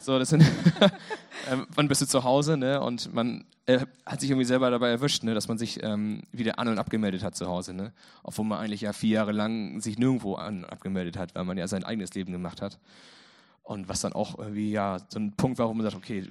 So, 0.00 0.18
das 0.18 0.30
sind, 0.30 0.42
ähm, 1.50 1.66
wann 1.74 1.86
bist 1.86 2.00
du 2.00 2.06
zu 2.06 2.24
Hause? 2.24 2.56
Ne? 2.56 2.80
Und 2.80 3.12
man 3.12 3.44
äh, 3.66 3.80
hat 4.06 4.22
sich 4.22 4.30
irgendwie 4.30 4.46
selber 4.46 4.70
dabei 4.70 4.88
erwischt, 4.88 5.24
ne? 5.24 5.34
dass 5.34 5.46
man 5.46 5.58
sich 5.58 5.82
ähm, 5.82 6.22
wieder 6.32 6.58
an- 6.58 6.68
und 6.68 6.78
abgemeldet 6.78 7.22
hat 7.22 7.36
zu 7.36 7.46
Hause. 7.46 7.74
Ne? 7.74 7.92
Obwohl 8.22 8.46
man 8.46 8.60
eigentlich 8.60 8.80
ja 8.80 8.94
vier 8.94 9.16
Jahre 9.16 9.32
lang 9.32 9.78
sich 9.82 9.98
nirgendwo 9.98 10.36
an- 10.36 10.64
und 10.64 10.70
abgemeldet 10.70 11.18
hat, 11.18 11.34
weil 11.34 11.44
man 11.44 11.58
ja 11.58 11.68
sein 11.68 11.84
eigenes 11.84 12.14
Leben 12.14 12.32
gemacht 12.32 12.62
hat. 12.62 12.78
Und 13.62 13.90
was 13.90 14.00
dann 14.00 14.14
auch 14.14 14.38
irgendwie 14.38 14.70
ja 14.70 14.98
so 15.08 15.18
ein 15.18 15.32
Punkt 15.32 15.58
war, 15.58 15.68
wo 15.68 15.74
man 15.74 15.84
sagt, 15.84 15.96
okay, 15.96 16.26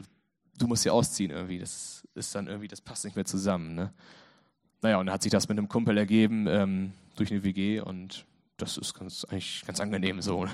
du 0.57 0.65
musst 0.65 0.81
hier 0.81 0.93
ausziehen 0.95 1.29
irgendwie. 1.29 1.59
Das 1.59 2.07
ist 2.15 2.33
dann 2.33 2.47
irgendwie, 2.47 2.67
das 2.67 2.81
passt 2.81 3.05
nicht 3.05 3.15
mehr 3.15 3.25
zusammen. 3.25 3.75
Ne? 3.75 3.93
Naja, 4.81 4.97
und 4.97 5.05
dann 5.05 5.13
hat 5.13 5.21
sich 5.21 5.31
das 5.31 5.47
mit 5.47 5.59
einem 5.59 5.69
Kumpel 5.69 5.95
ergeben 5.95 6.47
ähm, 6.47 6.93
durch 7.17 7.31
eine 7.31 7.43
WG 7.43 7.81
und 7.81 8.25
das 8.57 8.77
ist 8.77 8.95
ganz, 8.95 9.25
eigentlich 9.25 9.63
ganz 9.67 9.79
angenehm 9.79 10.21
so. 10.21 10.45
Ne? 10.45 10.51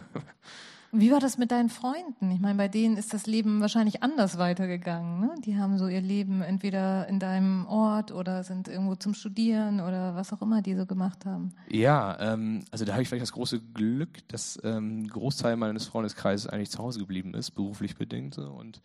Wie 0.97 1.11
war 1.11 1.19
das 1.19 1.37
mit 1.37 1.51
deinen 1.51 1.67
Freunden? 1.67 2.31
Ich 2.31 2.39
meine, 2.39 2.55
bei 2.55 2.69
denen 2.69 2.95
ist 2.95 3.13
das 3.13 3.27
Leben 3.27 3.59
wahrscheinlich 3.59 4.01
anders 4.01 4.37
weitergegangen. 4.37 5.19
Ne? 5.19 5.35
Die 5.43 5.57
haben 5.57 5.77
so 5.77 5.87
ihr 5.87 5.99
Leben 5.99 6.41
entweder 6.41 7.07
in 7.09 7.19
deinem 7.19 7.65
Ort 7.65 8.13
oder 8.13 8.45
sind 8.45 8.69
irgendwo 8.69 8.95
zum 8.95 9.13
Studieren 9.13 9.81
oder 9.81 10.15
was 10.15 10.31
auch 10.31 10.41
immer 10.41 10.61
die 10.61 10.73
so 10.73 10.85
gemacht 10.85 11.25
haben. 11.25 11.51
Ja, 11.69 12.17
ähm, 12.21 12.63
also 12.71 12.85
da 12.85 12.93
habe 12.93 13.01
ich 13.01 13.09
vielleicht 13.09 13.23
das 13.23 13.33
große 13.33 13.59
Glück, 13.73 14.25
dass 14.29 14.57
ähm, 14.63 15.01
ein 15.01 15.07
Großteil 15.09 15.57
meines 15.57 15.85
Freundeskreises 15.85 16.47
eigentlich 16.47 16.71
zu 16.71 16.79
Hause 16.79 16.99
geblieben 16.99 17.33
ist, 17.33 17.51
beruflich 17.51 17.97
bedingt. 17.97 18.35
So, 18.35 18.43
und 18.43 18.81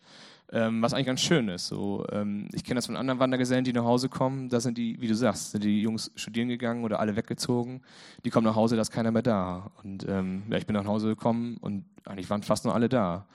ähm, 0.51 0.81
was 0.81 0.93
eigentlich 0.93 1.07
ganz 1.07 1.21
schön 1.21 1.47
ist. 1.49 1.67
So, 1.67 2.05
ähm, 2.11 2.49
ich 2.53 2.63
kenne 2.63 2.75
das 2.75 2.87
von 2.87 2.97
anderen 2.97 3.19
Wandergesellen, 3.19 3.63
die 3.63 3.73
nach 3.73 3.83
Hause 3.83 4.09
kommen. 4.09 4.49
Da 4.49 4.59
sind 4.59 4.77
die, 4.77 4.99
wie 5.01 5.07
du 5.07 5.15
sagst, 5.15 5.51
sind 5.51 5.63
die 5.63 5.81
Jungs 5.81 6.11
studieren 6.15 6.49
gegangen 6.49 6.83
oder 6.83 6.99
alle 6.99 7.15
weggezogen. 7.15 7.81
Die 8.25 8.29
kommen 8.29 8.45
nach 8.45 8.55
Hause, 8.55 8.75
da 8.75 8.81
ist 8.81 8.91
keiner 8.91 9.11
mehr 9.11 9.21
da. 9.21 9.71
Und 9.83 10.05
ähm, 10.07 10.43
ja, 10.49 10.57
ich 10.57 10.65
bin 10.65 10.75
nach 10.75 10.85
Hause 10.85 11.07
gekommen 11.07 11.57
und 11.57 11.85
eigentlich 12.05 12.29
waren 12.29 12.43
fast 12.43 12.65
nur 12.65 12.75
alle 12.75 12.89
da. 12.89 13.27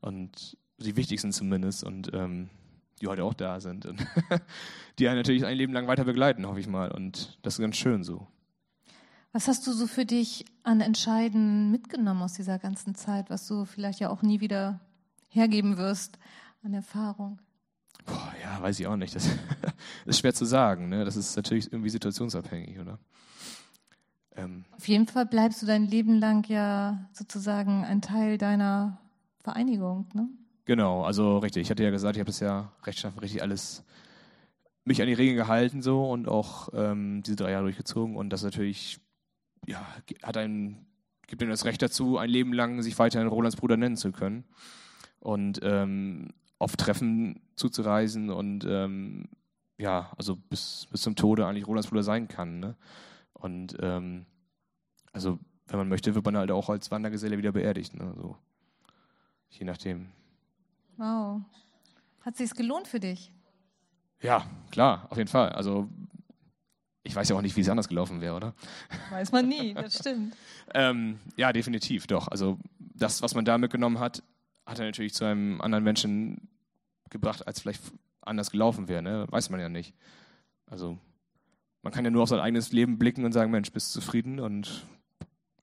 Und 0.00 0.56
die 0.78 0.96
wichtigsten 0.96 1.32
zumindest. 1.32 1.84
Und 1.84 2.10
ähm, 2.12 2.50
die 3.00 3.06
heute 3.06 3.24
auch 3.24 3.34
da 3.34 3.60
sind. 3.60 3.86
Und 3.86 4.06
die 4.98 5.08
einen 5.08 5.18
natürlich 5.18 5.44
ein 5.44 5.56
Leben 5.56 5.72
lang 5.72 5.86
weiter 5.86 6.04
begleiten, 6.04 6.46
hoffe 6.46 6.60
ich 6.60 6.66
mal. 6.66 6.90
Und 6.90 7.38
das 7.42 7.54
ist 7.54 7.60
ganz 7.60 7.76
schön 7.76 8.02
so. 8.02 8.26
Was 9.32 9.46
hast 9.46 9.66
du 9.66 9.72
so 9.72 9.86
für 9.86 10.04
dich 10.04 10.46
an 10.62 10.80
Entscheiden 10.80 11.70
mitgenommen 11.70 12.22
aus 12.22 12.32
dieser 12.32 12.58
ganzen 12.58 12.94
Zeit, 12.94 13.30
was 13.30 13.46
du 13.46 13.64
vielleicht 13.64 14.00
ja 14.00 14.10
auch 14.10 14.22
nie 14.22 14.40
wieder 14.40 14.80
hergeben 15.28 15.76
wirst? 15.76 16.18
An 16.68 16.74
Erfahrung? 16.74 17.40
Boah, 18.04 18.32
ja, 18.42 18.62
weiß 18.62 18.78
ich 18.78 18.86
auch 18.86 18.96
nicht. 18.96 19.14
Das 19.14 19.28
ist 20.06 20.20
schwer 20.20 20.34
zu 20.34 20.44
sagen. 20.44 20.88
Ne? 20.88 21.04
Das 21.04 21.16
ist 21.16 21.34
natürlich 21.36 21.72
irgendwie 21.72 21.90
situationsabhängig, 21.90 22.78
oder? 22.78 22.98
Ähm. 24.36 24.64
Auf 24.76 24.86
jeden 24.86 25.06
Fall 25.06 25.26
bleibst 25.26 25.62
du 25.62 25.66
dein 25.66 25.84
Leben 25.84 26.18
lang 26.18 26.46
ja 26.48 27.08
sozusagen 27.12 27.84
ein 27.84 28.02
Teil 28.02 28.38
deiner 28.38 29.00
Vereinigung, 29.42 30.06
ne? 30.14 30.28
Genau, 30.66 31.02
also 31.02 31.38
richtig. 31.38 31.62
Ich 31.62 31.70
hatte 31.70 31.82
ja 31.82 31.90
gesagt, 31.90 32.16
ich 32.16 32.20
habe 32.20 32.28
das 32.28 32.40
ja 32.40 32.70
rechtschaffen 32.84 33.18
richtig 33.20 33.40
alles 33.40 33.82
mich 34.84 35.00
an 35.00 35.08
die 35.08 35.14
Regeln 35.14 35.36
gehalten 35.36 35.80
so 35.80 36.10
und 36.10 36.28
auch 36.28 36.68
ähm, 36.74 37.22
diese 37.22 37.36
drei 37.36 37.52
Jahre 37.52 37.64
durchgezogen 37.64 38.16
und 38.16 38.30
das 38.30 38.42
natürlich 38.42 39.00
ja 39.66 39.86
hat 40.22 40.36
einen 40.36 40.86
gibt 41.26 41.42
ihm 41.42 41.48
das 41.48 41.64
Recht 41.64 41.80
dazu, 41.80 42.18
ein 42.18 42.30
Leben 42.30 42.52
lang 42.52 42.82
sich 42.82 42.98
weiterhin 42.98 43.28
Rolands 43.28 43.56
Bruder 43.56 43.76
nennen 43.78 43.96
zu 43.96 44.12
können 44.12 44.44
und 45.20 45.60
ähm, 45.62 46.34
auf 46.58 46.76
Treffen 46.76 47.40
zuzureisen 47.54 48.30
und 48.30 48.64
ähm, 48.64 49.28
ja, 49.76 50.10
also 50.16 50.36
bis, 50.36 50.86
bis 50.90 51.02
zum 51.02 51.14
Tode 51.14 51.46
eigentlich 51.46 51.66
Rolands 51.66 51.88
Bruder 51.88 52.02
sein 52.02 52.28
kann. 52.28 52.58
Ne? 52.58 52.76
Und 53.32 53.76
ähm, 53.80 54.26
also, 55.12 55.38
wenn 55.68 55.78
man 55.78 55.88
möchte, 55.88 56.14
wird 56.14 56.24
man 56.24 56.36
halt 56.36 56.50
auch 56.50 56.68
als 56.68 56.90
Wandergeselle 56.90 57.38
wieder 57.38 57.52
beerdigt. 57.52 57.94
Ne? 57.94 58.12
Also, 58.16 58.36
je 59.50 59.64
nachdem. 59.64 60.08
Wow. 60.96 61.42
Hat 62.22 62.36
sich's 62.36 62.54
gelohnt 62.54 62.88
für 62.88 63.00
dich? 63.00 63.32
Ja, 64.20 64.44
klar, 64.70 65.06
auf 65.10 65.16
jeden 65.16 65.28
Fall. 65.28 65.50
Also 65.50 65.88
ich 67.04 67.14
weiß 67.14 67.28
ja 67.28 67.36
auch 67.36 67.42
nicht, 67.42 67.56
wie 67.56 67.60
es 67.60 67.68
anders 67.68 67.88
gelaufen 67.88 68.20
wäre, 68.20 68.34
oder? 68.34 68.54
Weiß 69.10 69.32
man 69.32 69.48
nie, 69.48 69.72
das 69.74 69.98
stimmt. 69.98 70.36
ähm, 70.74 71.18
ja, 71.36 71.52
definitiv, 71.52 72.06
doch. 72.06 72.28
Also 72.28 72.58
das, 72.78 73.22
was 73.22 73.34
man 73.34 73.44
da 73.44 73.56
mitgenommen 73.56 73.98
hat, 73.98 74.22
hat 74.68 74.78
er 74.78 74.84
natürlich 74.84 75.14
zu 75.14 75.24
einem 75.24 75.60
anderen 75.62 75.82
Menschen 75.82 76.48
gebracht, 77.10 77.46
als 77.46 77.60
vielleicht 77.60 77.82
anders 78.20 78.50
gelaufen 78.50 78.86
wäre. 78.86 79.02
Ne? 79.02 79.26
Weiß 79.30 79.48
man 79.48 79.60
ja 79.60 79.70
nicht. 79.70 79.94
Also 80.66 80.98
man 81.82 81.92
kann 81.92 82.04
ja 82.04 82.10
nur 82.10 82.22
auf 82.22 82.28
sein 82.28 82.40
eigenes 82.40 82.70
Leben 82.70 82.98
blicken 82.98 83.24
und 83.24 83.32
sagen, 83.32 83.50
Mensch, 83.50 83.72
bist 83.72 83.96
du 83.96 84.00
zufrieden? 84.00 84.40
Und 84.40 84.86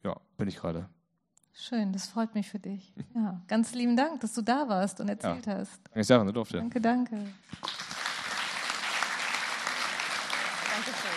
ja, 0.04 0.16
bin 0.38 0.48
ich 0.48 0.56
gerade. 0.58 0.90
Schön, 1.54 1.94
das 1.94 2.08
freut 2.08 2.34
mich 2.34 2.50
für 2.50 2.60
dich. 2.60 2.94
Ja, 3.14 3.42
ganz 3.48 3.76
lieben 3.76 3.96
Dank, 3.96 4.22
dass 4.22 4.34
du 4.34 4.42
da 4.42 4.68
warst 4.68 5.00
und 5.00 5.08
erzählt 5.08 5.46
ja. 5.46 5.60
hast. 5.60 5.80
Danke, 5.86 6.04
Sachen, 6.04 6.26
du 6.28 6.34
durfte. 6.34 6.58
Danke, 6.58 6.82
danke. 6.82 7.16
Danke 7.16 7.32
schön. 10.84 11.12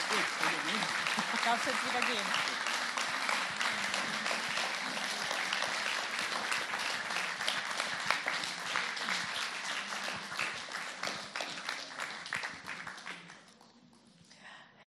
Gut, 1.33 1.41
darfst 1.45 1.67
jetzt 1.67 1.83
wieder 1.85 2.07
gehen. 2.07 2.68